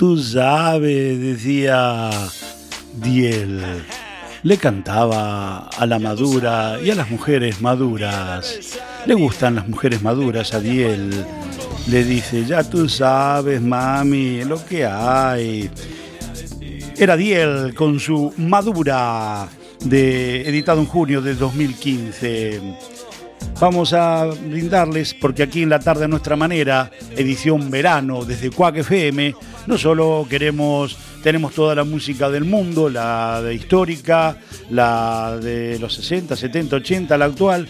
tú 0.00 0.16
sabes, 0.16 1.20
decía 1.20 2.08
Diel. 2.94 3.62
Le 4.42 4.56
cantaba 4.56 5.68
a 5.68 5.84
la 5.84 5.98
madura 5.98 6.78
y 6.82 6.88
a 6.90 6.94
las 6.94 7.10
mujeres 7.10 7.60
maduras. 7.60 8.78
Le 9.04 9.12
gustan 9.12 9.56
las 9.56 9.68
mujeres 9.68 10.00
maduras 10.00 10.54
a 10.54 10.60
Diel. 10.60 11.10
Le 11.90 12.04
dice, 12.04 12.46
ya 12.46 12.64
tú 12.64 12.88
sabes, 12.88 13.60
mami, 13.60 14.42
lo 14.44 14.64
que 14.64 14.86
hay. 14.86 15.70
Era 16.96 17.14
Diel 17.18 17.74
con 17.74 18.00
su 18.00 18.32
Madura, 18.38 19.48
de, 19.84 20.48
editado 20.48 20.80
en 20.80 20.86
junio 20.86 21.20
de 21.20 21.34
2015. 21.34 22.62
Vamos 23.60 23.92
a 23.92 24.24
brindarles, 24.24 25.12
porque 25.12 25.42
aquí 25.42 25.62
en 25.62 25.68
la 25.68 25.78
tarde 25.80 26.06
a 26.06 26.08
nuestra 26.08 26.36
manera, 26.36 26.90
edición 27.14 27.70
verano 27.70 28.24
desde 28.24 28.50
Cuac 28.50 28.78
FM, 28.78 29.34
no 29.66 29.78
solo 29.78 30.26
queremos, 30.28 30.96
tenemos 31.22 31.52
toda 31.54 31.74
la 31.74 31.84
música 31.84 32.30
del 32.30 32.44
mundo, 32.44 32.88
la 32.88 33.42
de 33.42 33.54
histórica, 33.54 34.36
la 34.70 35.38
de 35.40 35.78
los 35.78 35.94
60, 35.94 36.36
70, 36.36 36.76
80, 36.76 37.18
la 37.18 37.24
actual, 37.26 37.68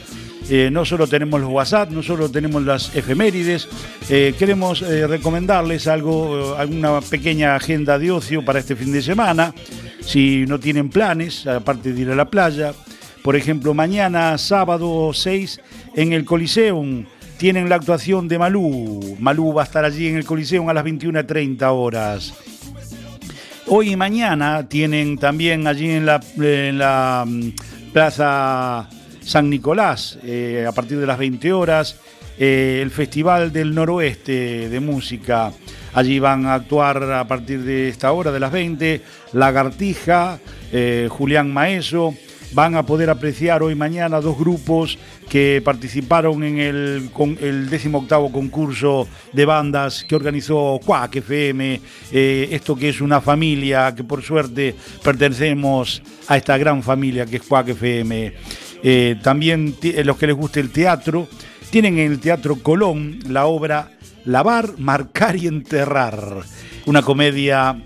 eh, 0.48 0.68
no 0.70 0.84
solo 0.84 1.06
tenemos 1.06 1.40
los 1.40 1.50
WhatsApp, 1.50 1.90
no 1.90 2.02
solo 2.02 2.28
tenemos 2.28 2.64
las 2.64 2.94
efemérides, 2.96 3.68
eh, 4.08 4.34
queremos 4.38 4.82
eh, 4.82 5.06
recomendarles 5.06 5.86
algo, 5.86 6.56
alguna 6.56 7.00
pequeña 7.00 7.54
agenda 7.54 7.98
de 7.98 8.10
ocio 8.10 8.44
para 8.44 8.58
este 8.58 8.74
fin 8.74 8.92
de 8.92 9.02
semana. 9.02 9.54
Si 10.00 10.46
no 10.46 10.58
tienen 10.58 10.88
planes, 10.88 11.46
aparte 11.46 11.92
de 11.92 12.00
ir 12.00 12.10
a 12.10 12.16
la 12.16 12.30
playa, 12.30 12.72
por 13.22 13.36
ejemplo, 13.36 13.74
mañana 13.74 14.38
sábado 14.38 15.12
6 15.12 15.60
en 15.94 16.12
el 16.12 16.24
Coliseum 16.24 17.04
tienen 17.40 17.70
la 17.70 17.76
actuación 17.76 18.28
de 18.28 18.38
Malú. 18.38 19.16
Malú 19.18 19.54
va 19.54 19.62
a 19.62 19.64
estar 19.64 19.82
allí 19.82 20.08
en 20.08 20.16
el 20.16 20.26
Coliseum 20.26 20.68
a 20.68 20.74
las 20.74 20.84
21.30 20.84 21.62
horas. 21.72 22.34
Hoy 23.66 23.92
y 23.92 23.96
mañana 23.96 24.68
tienen 24.68 25.16
también 25.16 25.66
allí 25.66 25.88
en 25.88 26.04
la, 26.04 27.24
mm, 27.26 27.48
Plaza 27.94 28.90
San 29.22 29.48
Nicolás, 29.48 30.18
eh, 30.22 30.66
a 30.68 30.72
partir 30.72 30.98
de 30.98 31.06
las 31.06 31.16
20 31.16 31.50
horas, 31.54 31.96
eh, 32.38 32.80
el 32.82 32.90
Festival 32.90 33.54
del 33.54 33.74
Noroeste 33.74 34.68
de 34.68 34.80
Música. 34.80 35.50
Allí 35.94 36.18
van 36.18 36.44
a 36.44 36.52
actuar 36.52 37.02
a 37.10 37.26
partir 37.26 37.62
de 37.62 37.88
esta 37.88 38.12
hora, 38.12 38.32
de 38.32 38.40
las 38.40 38.52
20, 38.52 39.00
Lagartija, 39.32 40.38
eh, 40.72 41.08
Julián 41.10 41.50
Maeso. 41.50 42.14
Van 42.52 42.74
a 42.74 42.84
poder 42.84 43.10
apreciar 43.10 43.62
hoy 43.62 43.76
mañana 43.76 44.20
dos 44.20 44.36
grupos 44.36 44.98
que 45.28 45.62
participaron 45.64 46.42
en 46.42 46.58
el, 46.58 47.10
con 47.12 47.38
el 47.40 47.70
18 47.70 48.30
concurso 48.32 49.06
de 49.32 49.44
bandas 49.44 50.04
que 50.04 50.16
organizó 50.16 50.80
Cuac 50.84 51.14
FM. 51.16 51.80
eh, 52.10 52.48
esto 52.50 52.74
que 52.74 52.88
es 52.88 53.00
una 53.00 53.20
familia, 53.20 53.94
que 53.94 54.02
por 54.02 54.22
suerte 54.22 54.74
pertenecemos 55.02 56.02
a 56.26 56.36
esta 56.36 56.58
gran 56.58 56.82
familia 56.82 57.24
que 57.24 57.36
es 57.36 57.42
Cuac 57.42 57.68
FM. 57.68 58.32
Eh, 58.82 59.16
también 59.22 59.76
eh, 59.82 60.02
los 60.04 60.16
que 60.16 60.26
les 60.26 60.36
guste 60.36 60.58
el 60.58 60.70
teatro, 60.70 61.28
tienen 61.70 61.98
en 61.98 62.10
el 62.10 62.18
Teatro 62.18 62.56
Colón 62.56 63.20
la 63.28 63.46
obra 63.46 63.92
Lavar, 64.24 64.78
Marcar 64.78 65.36
y 65.36 65.46
Enterrar, 65.46 66.42
una 66.86 67.02
comedia 67.02 67.80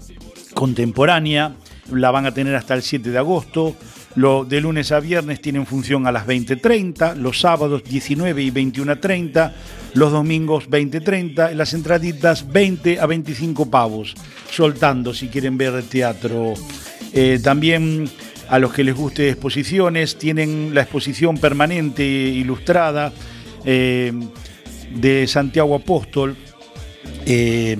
contemporánea, 0.54 1.52
la 1.92 2.10
van 2.10 2.24
a 2.26 2.32
tener 2.32 2.54
hasta 2.54 2.74
el 2.74 2.82
7 2.82 3.10
de 3.10 3.18
agosto. 3.18 3.76
Lo, 4.16 4.44
de 4.44 4.60
lunes 4.60 4.92
a 4.92 5.00
viernes 5.00 5.40
tienen 5.40 5.66
función 5.66 6.06
a 6.06 6.12
las 6.12 6.26
20.30, 6.26 7.16
los 7.16 7.40
sábados 7.40 7.82
19 7.82 8.42
y 8.42 8.50
21.30, 8.52 9.52
los 9.94 10.12
domingos 10.12 10.70
20.30, 10.70 11.52
y 11.52 11.54
las 11.56 11.74
entraditas 11.74 12.50
20 12.52 13.00
a 13.00 13.06
25 13.06 13.70
pavos, 13.70 14.14
soltando 14.50 15.12
si 15.12 15.28
quieren 15.28 15.58
ver 15.58 15.82
teatro. 15.82 16.54
Eh, 17.12 17.40
también 17.42 18.08
a 18.48 18.58
los 18.60 18.72
que 18.72 18.84
les 18.84 18.94
guste 18.94 19.30
exposiciones, 19.30 20.16
tienen 20.16 20.74
la 20.74 20.82
exposición 20.82 21.38
permanente 21.38 22.04
ilustrada 22.04 23.12
eh, 23.64 24.12
de 24.94 25.26
Santiago 25.26 25.74
Apóstol, 25.74 26.36
eh, 27.26 27.76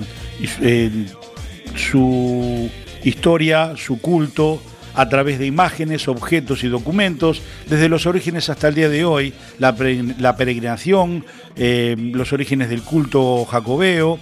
su 1.75 2.69
historia, 3.03 3.75
su 3.77 4.01
culto, 4.01 4.61
a 4.95 5.09
través 5.09 5.39
de 5.39 5.45
imágenes, 5.45 6.07
objetos 6.07 6.63
y 6.63 6.67
documentos, 6.67 7.41
desde 7.69 7.89
los 7.89 8.05
orígenes 8.05 8.49
hasta 8.49 8.67
el 8.67 8.75
día 8.75 8.89
de 8.89 9.05
hoy, 9.05 9.33
la, 9.59 9.75
peregrinación, 9.75 11.25
eh, 11.55 11.95
los 11.97 12.33
orígenes 12.33 12.69
del 12.69 12.81
culto 12.81 13.45
jacobeo, 13.45 14.19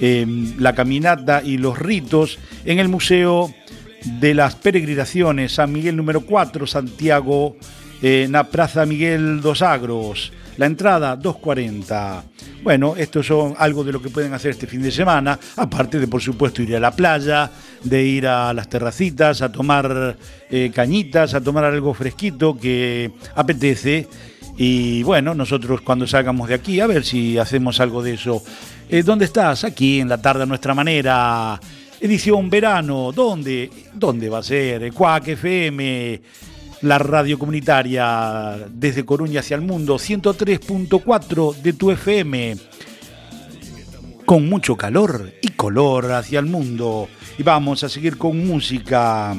eh, 0.00 0.26
la 0.58 0.74
caminata 0.74 1.42
y 1.44 1.58
los 1.58 1.78
ritos 1.78 2.38
en 2.64 2.78
el 2.78 2.88
Museo 2.88 3.52
de 4.04 4.34
las 4.34 4.54
Peregrinaciones, 4.54 5.52
San 5.52 5.72
Miguel 5.72 5.96
número 5.96 6.22
4, 6.22 6.66
Santiago, 6.66 7.56
eh, 8.02 8.24
en 8.24 8.32
la 8.32 8.44
Plaza 8.44 8.86
Miguel 8.86 9.40
dos 9.40 9.62
Agros. 9.62 10.32
La 10.56 10.66
entrada 10.66 11.18
2.40. 11.18 12.22
Bueno, 12.62 12.94
esto 12.94 13.22
son 13.22 13.54
algo 13.56 13.82
de 13.82 13.92
lo 13.92 14.02
que 14.02 14.10
pueden 14.10 14.34
hacer 14.34 14.50
este 14.50 14.66
fin 14.66 14.82
de 14.82 14.90
semana, 14.90 15.38
aparte 15.56 15.98
de 15.98 16.06
por 16.06 16.20
supuesto 16.20 16.60
ir 16.60 16.76
a 16.76 16.80
la 16.80 16.90
playa, 16.90 17.50
de 17.82 18.04
ir 18.04 18.26
a 18.26 18.52
las 18.52 18.68
terracitas, 18.68 19.40
a 19.40 19.50
tomar 19.50 20.16
eh, 20.50 20.70
cañitas, 20.74 21.32
a 21.32 21.40
tomar 21.40 21.64
algo 21.64 21.94
fresquito 21.94 22.58
que 22.58 23.10
apetece. 23.34 24.06
Y 24.58 25.02
bueno, 25.02 25.34
nosotros 25.34 25.80
cuando 25.80 26.06
salgamos 26.06 26.48
de 26.48 26.56
aquí, 26.56 26.80
a 26.80 26.86
ver 26.86 27.04
si 27.04 27.38
hacemos 27.38 27.80
algo 27.80 28.02
de 28.02 28.14
eso. 28.14 28.42
Eh, 28.90 29.02
¿Dónde 29.02 29.24
estás? 29.24 29.64
Aquí 29.64 30.00
en 30.00 30.10
la 30.10 30.20
tarde 30.20 30.42
a 30.42 30.46
nuestra 30.46 30.74
manera. 30.74 31.58
Edición 31.98 32.50
verano. 32.50 33.12
¿Dónde? 33.12 33.70
¿Dónde 33.94 34.28
va 34.28 34.38
a 34.38 34.42
ser? 34.42 34.92
Cuac 34.92 35.28
FM, 35.28 36.20
la 36.82 36.98
radio 36.98 37.38
comunitaria 37.38 38.58
desde 38.70 39.04
Coruña 39.04 39.40
hacia 39.40 39.56
el 39.56 39.60
mundo, 39.62 39.96
103.4 39.96 41.54
de 41.56 41.72
tu 41.72 41.90
FM. 41.90 42.56
Con 44.24 44.48
mucho 44.48 44.76
calor 44.76 45.32
y 45.42 45.48
color 45.48 46.12
hacia 46.12 46.38
el 46.38 46.46
mundo. 46.46 47.08
Y 47.36 47.42
vamos 47.42 47.82
a 47.84 47.88
seguir 47.88 48.16
con 48.16 48.46
música. 48.46 49.34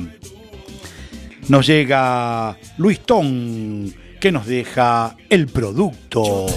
Nos 1.47 1.65
llega 1.65 2.57
Luis 2.77 2.99
Ton, 3.01 3.93
que 4.19 4.31
nos 4.31 4.45
deja 4.45 5.15
el 5.29 5.47
producto. 5.47 6.47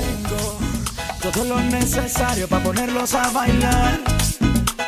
todo 1.22 1.44
lo 1.44 1.60
necesario 1.60 2.48
para 2.48 2.64
ponerlos 2.64 3.14
a 3.14 3.30
bailar. 3.30 4.00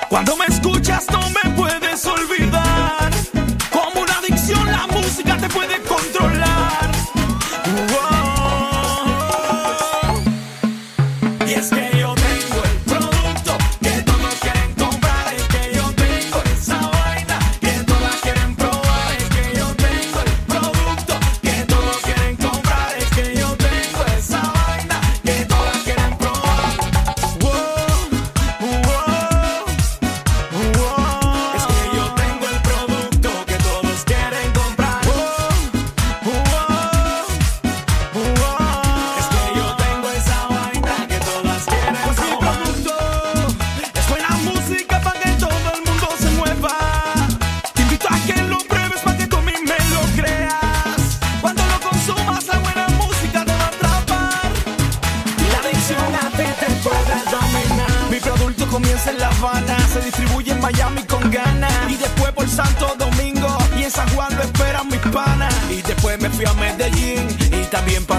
Cuando 0.08 0.36
me 0.36 0.46
escuchas 0.46 1.06
no 1.10 1.20
me 1.30 1.50
puedes 1.56 2.04
olvidar. 2.06 3.10
Música 5.16 5.38
te 5.38 5.48
puede 5.48 5.82
controlar. 5.82 6.45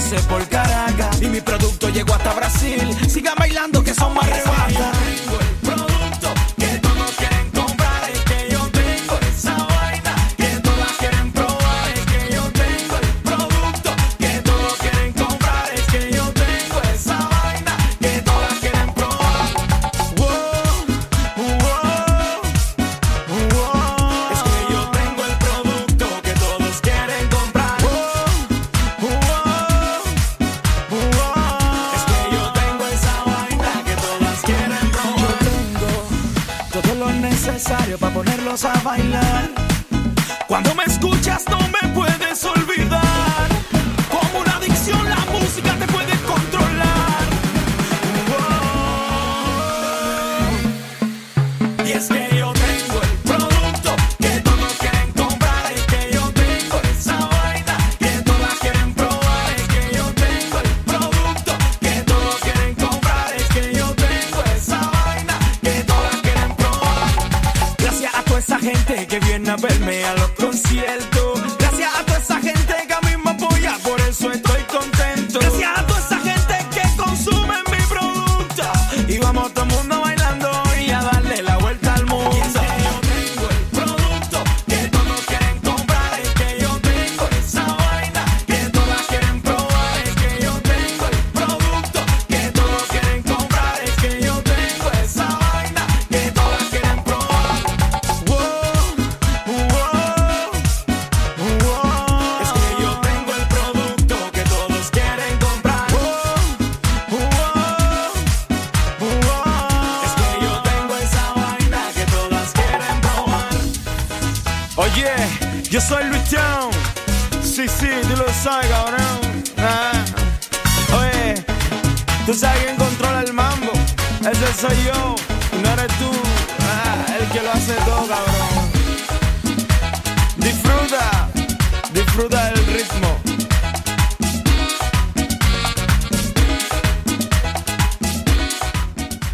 Pasé 0.09 0.21
por 0.29 0.46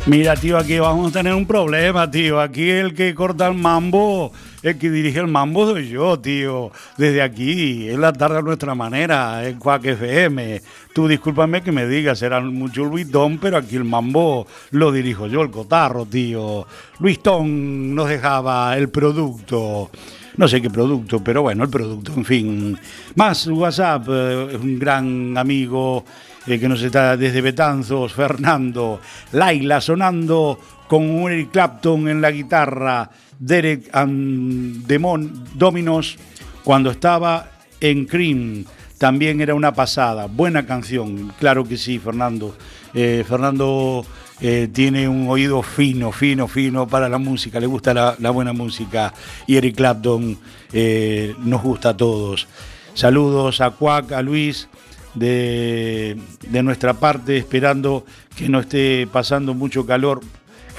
Mira, 0.06 0.36
tío, 0.36 0.58
aquí 0.58 0.78
vamos 0.80 1.12
a 1.12 1.20
tener 1.20 1.34
un 1.34 1.46
problema, 1.46 2.12
tío. 2.12 2.42
Aquí 2.42 2.70
el 2.70 2.94
que 2.94 3.16
corta 3.16 3.48
el 3.48 3.54
mambo, 3.54 4.34
el 4.62 4.78
que 4.78 4.90
dirige 4.92 5.20
el 5.20 5.28
mambo 5.28 5.66
soy 5.66 5.88
yo, 5.88 6.20
tío. 6.20 6.72
Desde 6.98 7.22
aquí, 7.22 7.88
es 7.88 7.98
la 7.98 8.12
tarde 8.12 8.40
a 8.40 8.42
nuestra 8.42 8.76
manera, 8.76 9.48
en 9.48 9.58
Quack 9.58 9.86
FM. 9.86 10.62
Tú 10.94 11.08
discúlpame 11.08 11.64
que 11.64 11.72
me 11.72 11.88
digas, 11.88 12.20
será 12.20 12.42
mucho 12.42 12.84
Luis 12.84 13.10
Don, 13.10 13.38
pero 13.38 13.56
aquí 13.56 13.78
el 13.78 13.86
mambo 13.86 14.46
lo 14.72 14.92
dirijo 14.92 15.28
yo, 15.28 15.42
el 15.42 15.50
cotarro, 15.50 16.06
tío. 16.06 16.68
Luis 17.00 17.24
Don 17.24 17.96
nos 17.96 18.10
dejaba 18.10 18.76
el 18.78 18.90
producto. 18.90 19.90
No 20.36 20.50
sé 20.50 20.62
qué 20.62 20.70
producto, 20.70 21.24
pero 21.24 21.44
bueno, 21.44 21.64
el 21.64 21.70
producto, 21.70 22.12
en 22.14 22.26
fin. 22.26 22.78
Más 23.16 23.48
WhatsApp, 23.48 24.06
eh, 24.10 24.58
un 24.62 24.78
gran 24.80 25.38
amigo 25.38 26.04
que 26.46 26.68
nos 26.68 26.82
está 26.82 27.16
desde 27.16 27.42
Betanzos, 27.42 28.14
Fernando. 28.14 29.00
Laila 29.32 29.80
sonando 29.80 30.60
con 30.88 31.04
Eric 31.32 31.52
Clapton 31.52 32.08
en 32.10 32.22
la 32.22 32.32
guitarra, 32.32 33.10
Derek 33.40 33.90
and 33.94 34.86
Demon 34.86 35.46
Dominos 35.56 36.18
cuando 36.64 36.92
estaba 36.92 37.50
en 37.80 38.06
Cream. 38.06 38.66
También 38.98 39.42
era 39.42 39.56
una 39.56 39.74
pasada, 39.74 40.28
buena 40.28 40.66
canción, 40.66 41.34
claro 41.40 41.66
que 41.66 41.78
sí, 41.78 42.00
Fernando. 42.00 42.56
Eh, 42.94 43.26
Fernando 43.28 44.06
eh, 44.40 44.70
tiene 44.72 45.08
un 45.08 45.28
oído 45.30 45.62
fino, 45.62 46.12
fino, 46.12 46.48
fino 46.48 46.88
para 46.88 47.10
la 47.10 47.18
música, 47.18 47.60
le 47.60 47.68
gusta 47.68 47.94
la, 47.94 48.16
la 48.20 48.30
buena 48.30 48.54
música 48.54 49.14
y 49.48 49.56
Eric 49.58 49.76
Clapton 49.76 50.38
eh, 50.72 51.34
nos 51.40 51.62
gusta 51.62 51.90
a 51.90 51.98
todos. 51.98 52.48
Saludos 52.94 53.60
a 53.60 53.72
Cuac, 53.72 54.12
a 54.12 54.22
Luis, 54.22 54.70
de, 55.14 56.18
de 56.48 56.64
nuestra 56.64 56.94
parte, 56.94 57.38
esperando 57.38 58.06
que 58.36 58.50
no 58.50 58.60
esté 58.60 59.08
pasando 59.12 59.54
mucho 59.54 59.86
calor. 59.86 60.22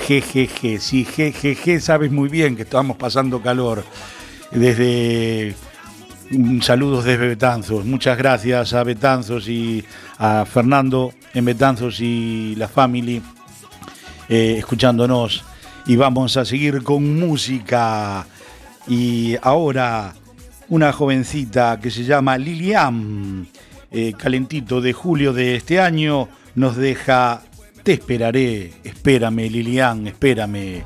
Jejeje, 0.07 0.80
sí, 0.80 1.05
jejeje, 1.05 1.80
sabes 1.80 2.11
muy 2.11 2.28
bien 2.28 2.57
que 2.57 2.62
estamos 2.62 2.97
pasando 2.97 3.41
calor. 3.41 3.85
Desde 4.51 5.55
mm, 6.30 6.61
saludos 6.61 7.05
desde 7.05 7.28
Betanzos. 7.28 7.85
Muchas 7.85 8.18
gracias 8.18 8.72
a 8.74 8.82
Betanzos 8.82 9.49
y 9.49 9.85
a 10.18 10.45
Fernando 10.45 11.12
en 11.32 11.45
Betanzos 11.45 12.01
y 12.01 12.55
la 12.57 12.68
family 12.68 13.22
eh, 14.28 14.57
escuchándonos. 14.59 15.45
Y 15.87 15.97
vamos 15.97 16.37
a 16.37 16.45
seguir 16.45 16.82
con 16.82 17.18
música. 17.18 18.26
Y 18.87 19.37
ahora 19.43 20.14
una 20.68 20.93
jovencita 20.93 21.78
que 21.80 21.91
se 21.91 22.05
llama 22.05 22.39
Lilian, 22.39 23.47
eh, 23.95 24.12
calentito 24.18 24.80
de 24.80 24.92
julio 24.92 25.32
de 25.32 25.55
este 25.55 25.78
año, 25.78 26.28
nos 26.57 26.76
deja 26.76 27.42
Te 27.84 27.92
esperaré, 27.92 28.72
espérame 28.82 29.49
Lilian, 29.49 30.07
espérame. 30.09 30.82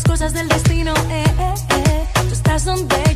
Las 0.00 0.04
cosas 0.04 0.32
del 0.32 0.48
destino. 0.48 0.94
Eh, 1.10 1.24
eh, 1.38 1.54
eh. 1.70 2.06
Tú 2.14 2.32
estás 2.32 2.64
donde 2.64 3.09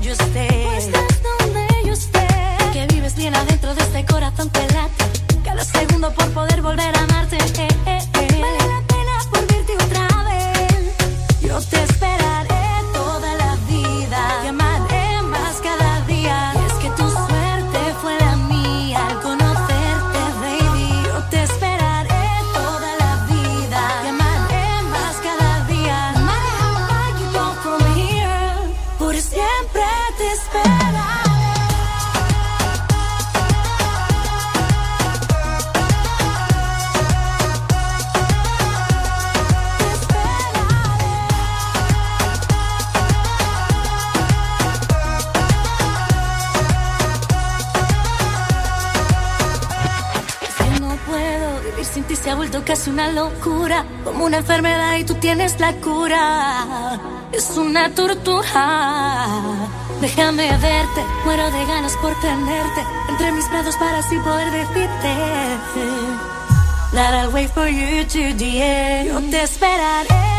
la 55.59 55.73
cura. 55.75 56.99
Es 57.33 57.57
una 57.57 57.91
tortura. 57.95 59.27
Déjame 60.01 60.49
verte, 60.59 61.05
muero 61.25 61.51
de 61.51 61.67
ganas 61.67 61.97
por 61.97 62.15
tenerte 62.21 62.85
entre 63.09 63.33
mis 63.33 63.49
brazos 63.51 63.77
para 63.77 63.99
así 63.99 64.17
poder 64.19 64.51
decirte. 64.51 65.11
That 66.93 67.15
I'll 67.15 67.49
for 67.49 67.69
you 67.69 68.05
to. 68.05 68.35
Yo 68.37 69.21
te 69.31 69.43
esperaré 69.43 70.34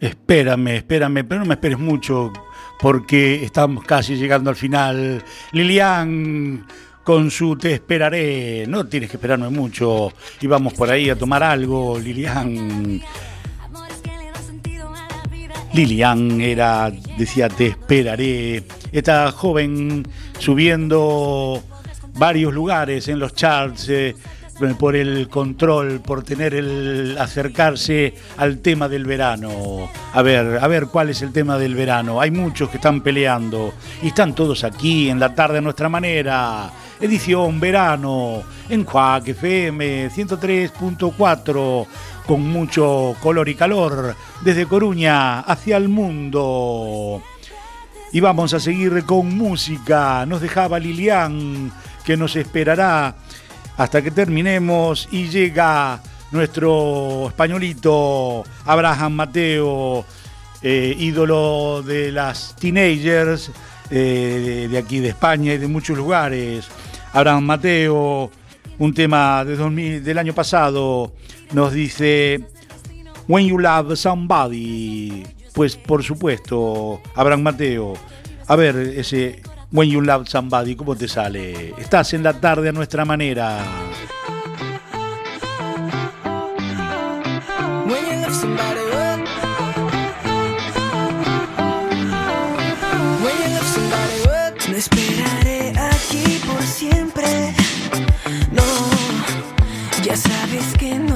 Espérame, 0.00 0.76
espérame, 0.76 1.24
pero 1.24 1.40
no 1.40 1.46
me 1.46 1.54
esperes 1.54 1.78
mucho 1.78 2.32
porque 2.78 3.44
estamos 3.44 3.84
casi 3.84 4.14
llegando 4.16 4.50
al 4.50 4.56
final. 4.56 5.22
Lilian, 5.52 6.64
con 7.02 7.30
su 7.30 7.56
Te 7.56 7.72
esperaré, 7.72 8.66
no 8.68 8.86
tienes 8.86 9.10
que 9.10 9.16
esperarme 9.16 9.48
mucho 9.48 10.12
y 10.40 10.46
vamos 10.46 10.74
por 10.74 10.90
ahí 10.90 11.10
a 11.10 11.16
tomar 11.16 11.42
algo, 11.42 11.98
Lilian. 11.98 13.00
Lilian 15.72 16.40
era, 16.40 16.92
decía, 17.16 17.48
te 17.48 17.66
esperaré. 17.68 18.62
Esta 18.92 19.32
joven 19.32 20.06
subiendo 20.38 21.62
varios 22.14 22.52
lugares 22.52 23.08
en 23.08 23.18
los 23.18 23.34
charts 23.34 23.88
eh, 23.88 24.14
por 24.78 24.96
el 24.96 25.28
control, 25.28 26.00
por 26.00 26.24
tener 26.24 26.54
el 26.54 27.16
acercarse 27.18 28.14
al 28.36 28.58
tema 28.58 28.88
del 28.88 29.04
verano. 29.04 29.88
A 30.12 30.22
ver, 30.22 30.58
a 30.60 30.66
ver 30.66 30.86
cuál 30.86 31.10
es 31.10 31.22
el 31.22 31.32
tema 31.32 31.58
del 31.58 31.74
verano. 31.74 32.20
Hay 32.20 32.30
muchos 32.30 32.68
que 32.68 32.78
están 32.78 33.00
peleando 33.00 33.72
y 34.02 34.08
están 34.08 34.34
todos 34.34 34.64
aquí 34.64 35.08
en 35.08 35.20
la 35.20 35.34
tarde 35.34 35.58
a 35.58 35.60
nuestra 35.60 35.88
manera. 35.88 36.70
Edición 37.00 37.60
verano 37.60 38.42
en 38.68 38.82
Quack 38.82 39.28
FM 39.28 40.10
103.4 40.10 41.86
con 42.26 42.42
mucho 42.42 43.14
color 43.22 43.48
y 43.48 43.54
calor 43.54 44.16
desde 44.40 44.66
Coruña 44.66 45.40
hacia 45.40 45.76
el 45.76 45.88
mundo. 45.88 47.22
Y 48.12 48.20
vamos 48.20 48.54
a 48.54 48.60
seguir 48.60 49.04
con 49.04 49.36
música. 49.36 50.26
Nos 50.26 50.40
dejaba 50.40 50.78
Lilian, 50.78 51.70
que 52.04 52.16
nos 52.16 52.34
esperará 52.36 53.14
hasta 53.78 54.02
que 54.02 54.10
terminemos. 54.10 55.08
Y 55.10 55.28
llega 55.28 56.02
nuestro 56.30 57.28
españolito 57.28 58.44
Abraham 58.66 59.14
Mateo, 59.14 60.04
eh, 60.60 60.94
ídolo 60.98 61.82
de 61.82 62.12
las 62.12 62.54
teenagers 62.56 63.50
eh, 63.90 64.68
de, 64.70 64.78
aquí 64.78 64.98
de 64.98 65.08
España 65.08 65.54
y 65.54 65.58
de 65.58 65.68
muchos 65.68 65.96
lugares. 65.96 66.66
Abraham 67.12 67.44
Mateo, 67.44 68.30
un 68.78 68.92
tema 68.92 69.44
de 69.44 69.56
2000 69.56 70.04
del 70.04 70.18
año 70.18 70.34
pasado, 70.34 71.12
nos 71.52 71.72
dice 71.72 72.44
When 73.26 73.46
You 73.46 73.58
Love 73.58 73.96
Somebody. 73.96 75.24
Pues 75.54 75.76
por 75.76 76.04
supuesto, 76.04 77.00
Abraham 77.14 77.42
Mateo. 77.42 77.94
A 78.46 78.56
ver, 78.56 78.76
ese 78.76 79.42
When 79.70 79.90
You 79.90 80.00
Love 80.00 80.26
Somebody, 80.28 80.74
¿cómo 80.76 80.96
te 80.96 81.08
sale? 81.08 81.74
Estás 81.76 82.14
en 82.14 82.22
la 82.22 82.32
tarde 82.32 82.70
a 82.70 82.72
nuestra 82.72 83.04
manera. 83.04 83.58
When 87.84 88.02
you 88.06 88.16
love 88.22 88.34
somebody 88.34 88.80
up. 88.92 89.20
When 93.20 93.34
you 93.36 93.48
love 93.54 93.68
somebody 93.74 94.22
up. 94.24 94.68
No 94.70 94.76
esperaré 94.76 95.74
aquí 95.78 96.40
por 96.46 96.62
siempre. 96.62 97.54
No, 98.50 98.62
ya 100.02 100.16
sabes 100.16 100.72
que 100.78 100.94
no 100.98 101.07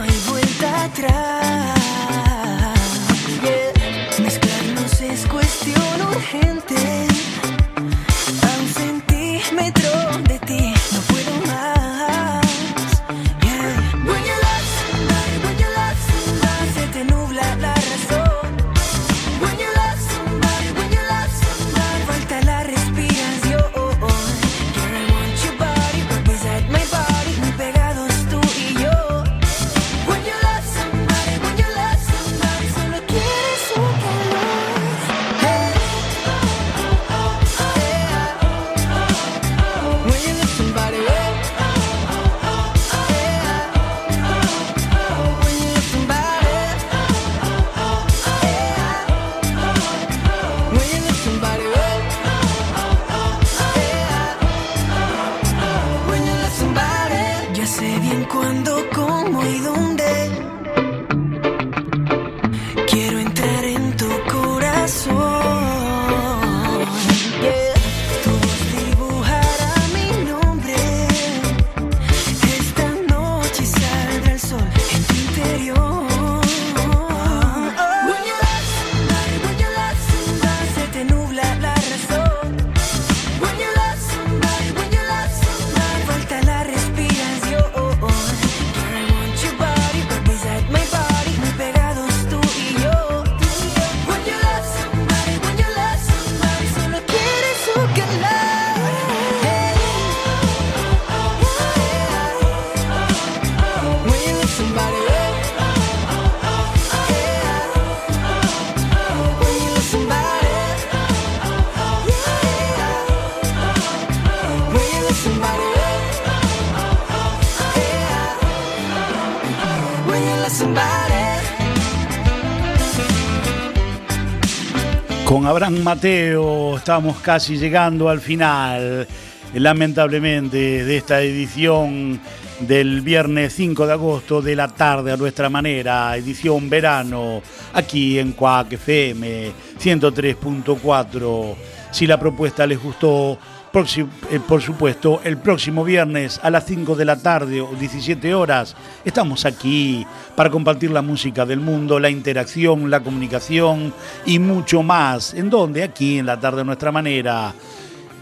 Con 125.33 125.47
Abraham 125.47 125.79
Mateo 125.83 126.77
estamos 126.77 127.17
casi 127.21 127.57
llegando 127.57 128.11
al 128.11 128.21
final, 128.21 129.09
lamentablemente, 129.55 130.85
de 130.85 130.95
esta 130.95 131.23
edición 131.23 132.21
del 132.61 133.01
viernes 133.01 133.55
5 133.55 133.87
de 133.87 133.93
agosto 133.95 134.43
de 134.43 134.55
la 134.55 134.69
tarde 134.69 135.11
a 135.11 135.17
nuestra 135.17 135.49
manera, 135.49 136.15
edición 136.19 136.69
verano, 136.69 137.41
aquí 137.73 138.19
en 138.19 138.33
Cuac 138.33 138.75
FM 138.75 139.53
103.4. 139.81 141.55
Si 141.91 142.07
la 142.07 142.21
propuesta 142.21 142.67
les 142.67 142.83
gustó, 142.83 143.39
eh, 143.75 144.41
por 144.47 144.61
supuesto, 144.61 145.23
el 145.25 145.39
próximo 145.39 145.83
viernes 145.83 146.39
a 146.43 146.51
las 146.51 146.67
5 146.67 146.95
de 146.95 147.05
la 147.07 147.17
tarde 147.17 147.63
o 147.63 147.73
17 147.73 148.35
horas, 148.35 148.77
estamos 149.03 149.47
aquí 149.47 150.07
para 150.37 150.51
compartir 150.51 150.91
la 150.91 151.01
música 151.01 151.47
del 151.47 151.61
mundo, 151.61 151.99
la 151.99 152.11
interacción, 152.11 152.91
la 152.91 153.01
comunicación 153.01 153.95
y 154.27 154.39
mucho 154.39 154.83
más. 154.83 155.33
¿En 155.33 155.49
dónde? 155.49 155.83
Aquí 155.83 156.19
en 156.19 156.27
la 156.27 156.39
tarde 156.39 156.61
a 156.61 156.65
nuestra 156.65 156.93
manera. 156.93 157.55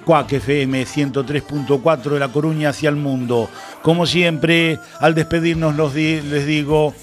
Cuac 0.05 0.33
FM 0.33 0.85
103.4 0.85 2.03
de 2.11 2.19
La 2.21 2.29
Coruña 2.29 2.69
hacia 2.69 2.89
el 2.89 2.97
mundo. 2.97 3.49
Como 3.83 4.07
siempre, 4.07 4.79
al 5.01 5.15
despedirnos 5.15 5.75
los 5.75 5.95
les 5.95 6.47
digo, 6.47 6.95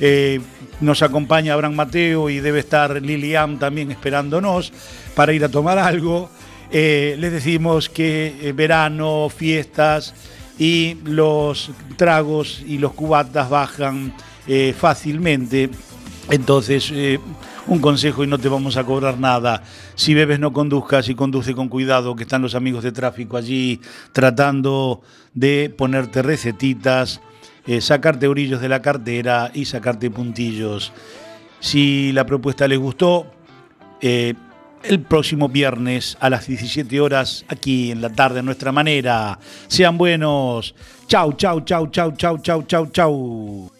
eh, 0.00 0.40
nos 0.80 1.02
acompaña 1.02 1.54
Abraham 1.54 1.74
Mateo 1.76 2.28
y 2.28 2.40
debe 2.40 2.58
estar 2.58 3.00
Lilian 3.00 3.60
también 3.60 3.92
esperándonos 3.92 4.72
para 5.14 5.32
ir 5.32 5.44
a 5.44 5.48
tomar 5.48 5.78
algo. 5.78 6.28
Eh, 6.74 7.16
les 7.18 7.30
decimos 7.30 7.90
que 7.90 8.34
eh, 8.40 8.52
verano, 8.52 9.28
fiestas 9.28 10.14
y 10.58 10.96
los 11.04 11.70
tragos 11.96 12.62
y 12.66 12.78
los 12.78 12.94
cubatas 12.94 13.50
bajan 13.50 14.14
eh, 14.46 14.74
fácilmente. 14.76 15.68
Entonces, 16.30 16.90
un 17.66 17.80
consejo 17.80 18.24
y 18.24 18.26
no 18.26 18.38
te 18.38 18.48
vamos 18.48 18.76
a 18.78 18.84
cobrar 18.84 19.18
nada. 19.18 19.64
Si 19.96 20.14
bebes, 20.14 20.38
no 20.38 20.52
conduzcas 20.52 21.08
y 21.08 21.14
conduce 21.14 21.52
con 21.52 21.68
cuidado, 21.68 22.16
que 22.16 22.22
están 22.22 22.40
los 22.40 22.54
amigos 22.54 22.84
de 22.84 22.92
tráfico 22.92 23.36
allí 23.36 23.80
tratando 24.12 25.02
de 25.34 25.74
ponerte 25.76 26.22
recetitas, 26.22 27.20
sacarte 27.80 28.28
orillos 28.28 28.60
de 28.60 28.68
la 28.68 28.80
cartera 28.80 29.50
y 29.52 29.64
sacarte 29.64 30.10
puntillos. 30.10 30.92
Si 31.58 32.12
la 32.12 32.24
propuesta 32.24 32.68
les 32.68 32.78
gustó, 32.78 33.26
el 34.84 35.00
próximo 35.00 35.48
viernes 35.48 36.16
a 36.20 36.30
las 36.30 36.46
17 36.46 37.00
horas, 37.00 37.44
aquí 37.48 37.90
en 37.90 38.00
la 38.00 38.10
tarde, 38.10 38.40
a 38.40 38.42
nuestra 38.42 38.72
manera. 38.72 39.38
Sean 39.68 39.98
buenos. 39.98 40.74
Chau, 41.06 41.32
chau, 41.34 41.60
chau, 41.60 41.88
chau, 41.88 42.12
chau, 42.16 42.38
chau, 42.38 42.62
chau, 42.62 42.86
chau. 42.86 43.70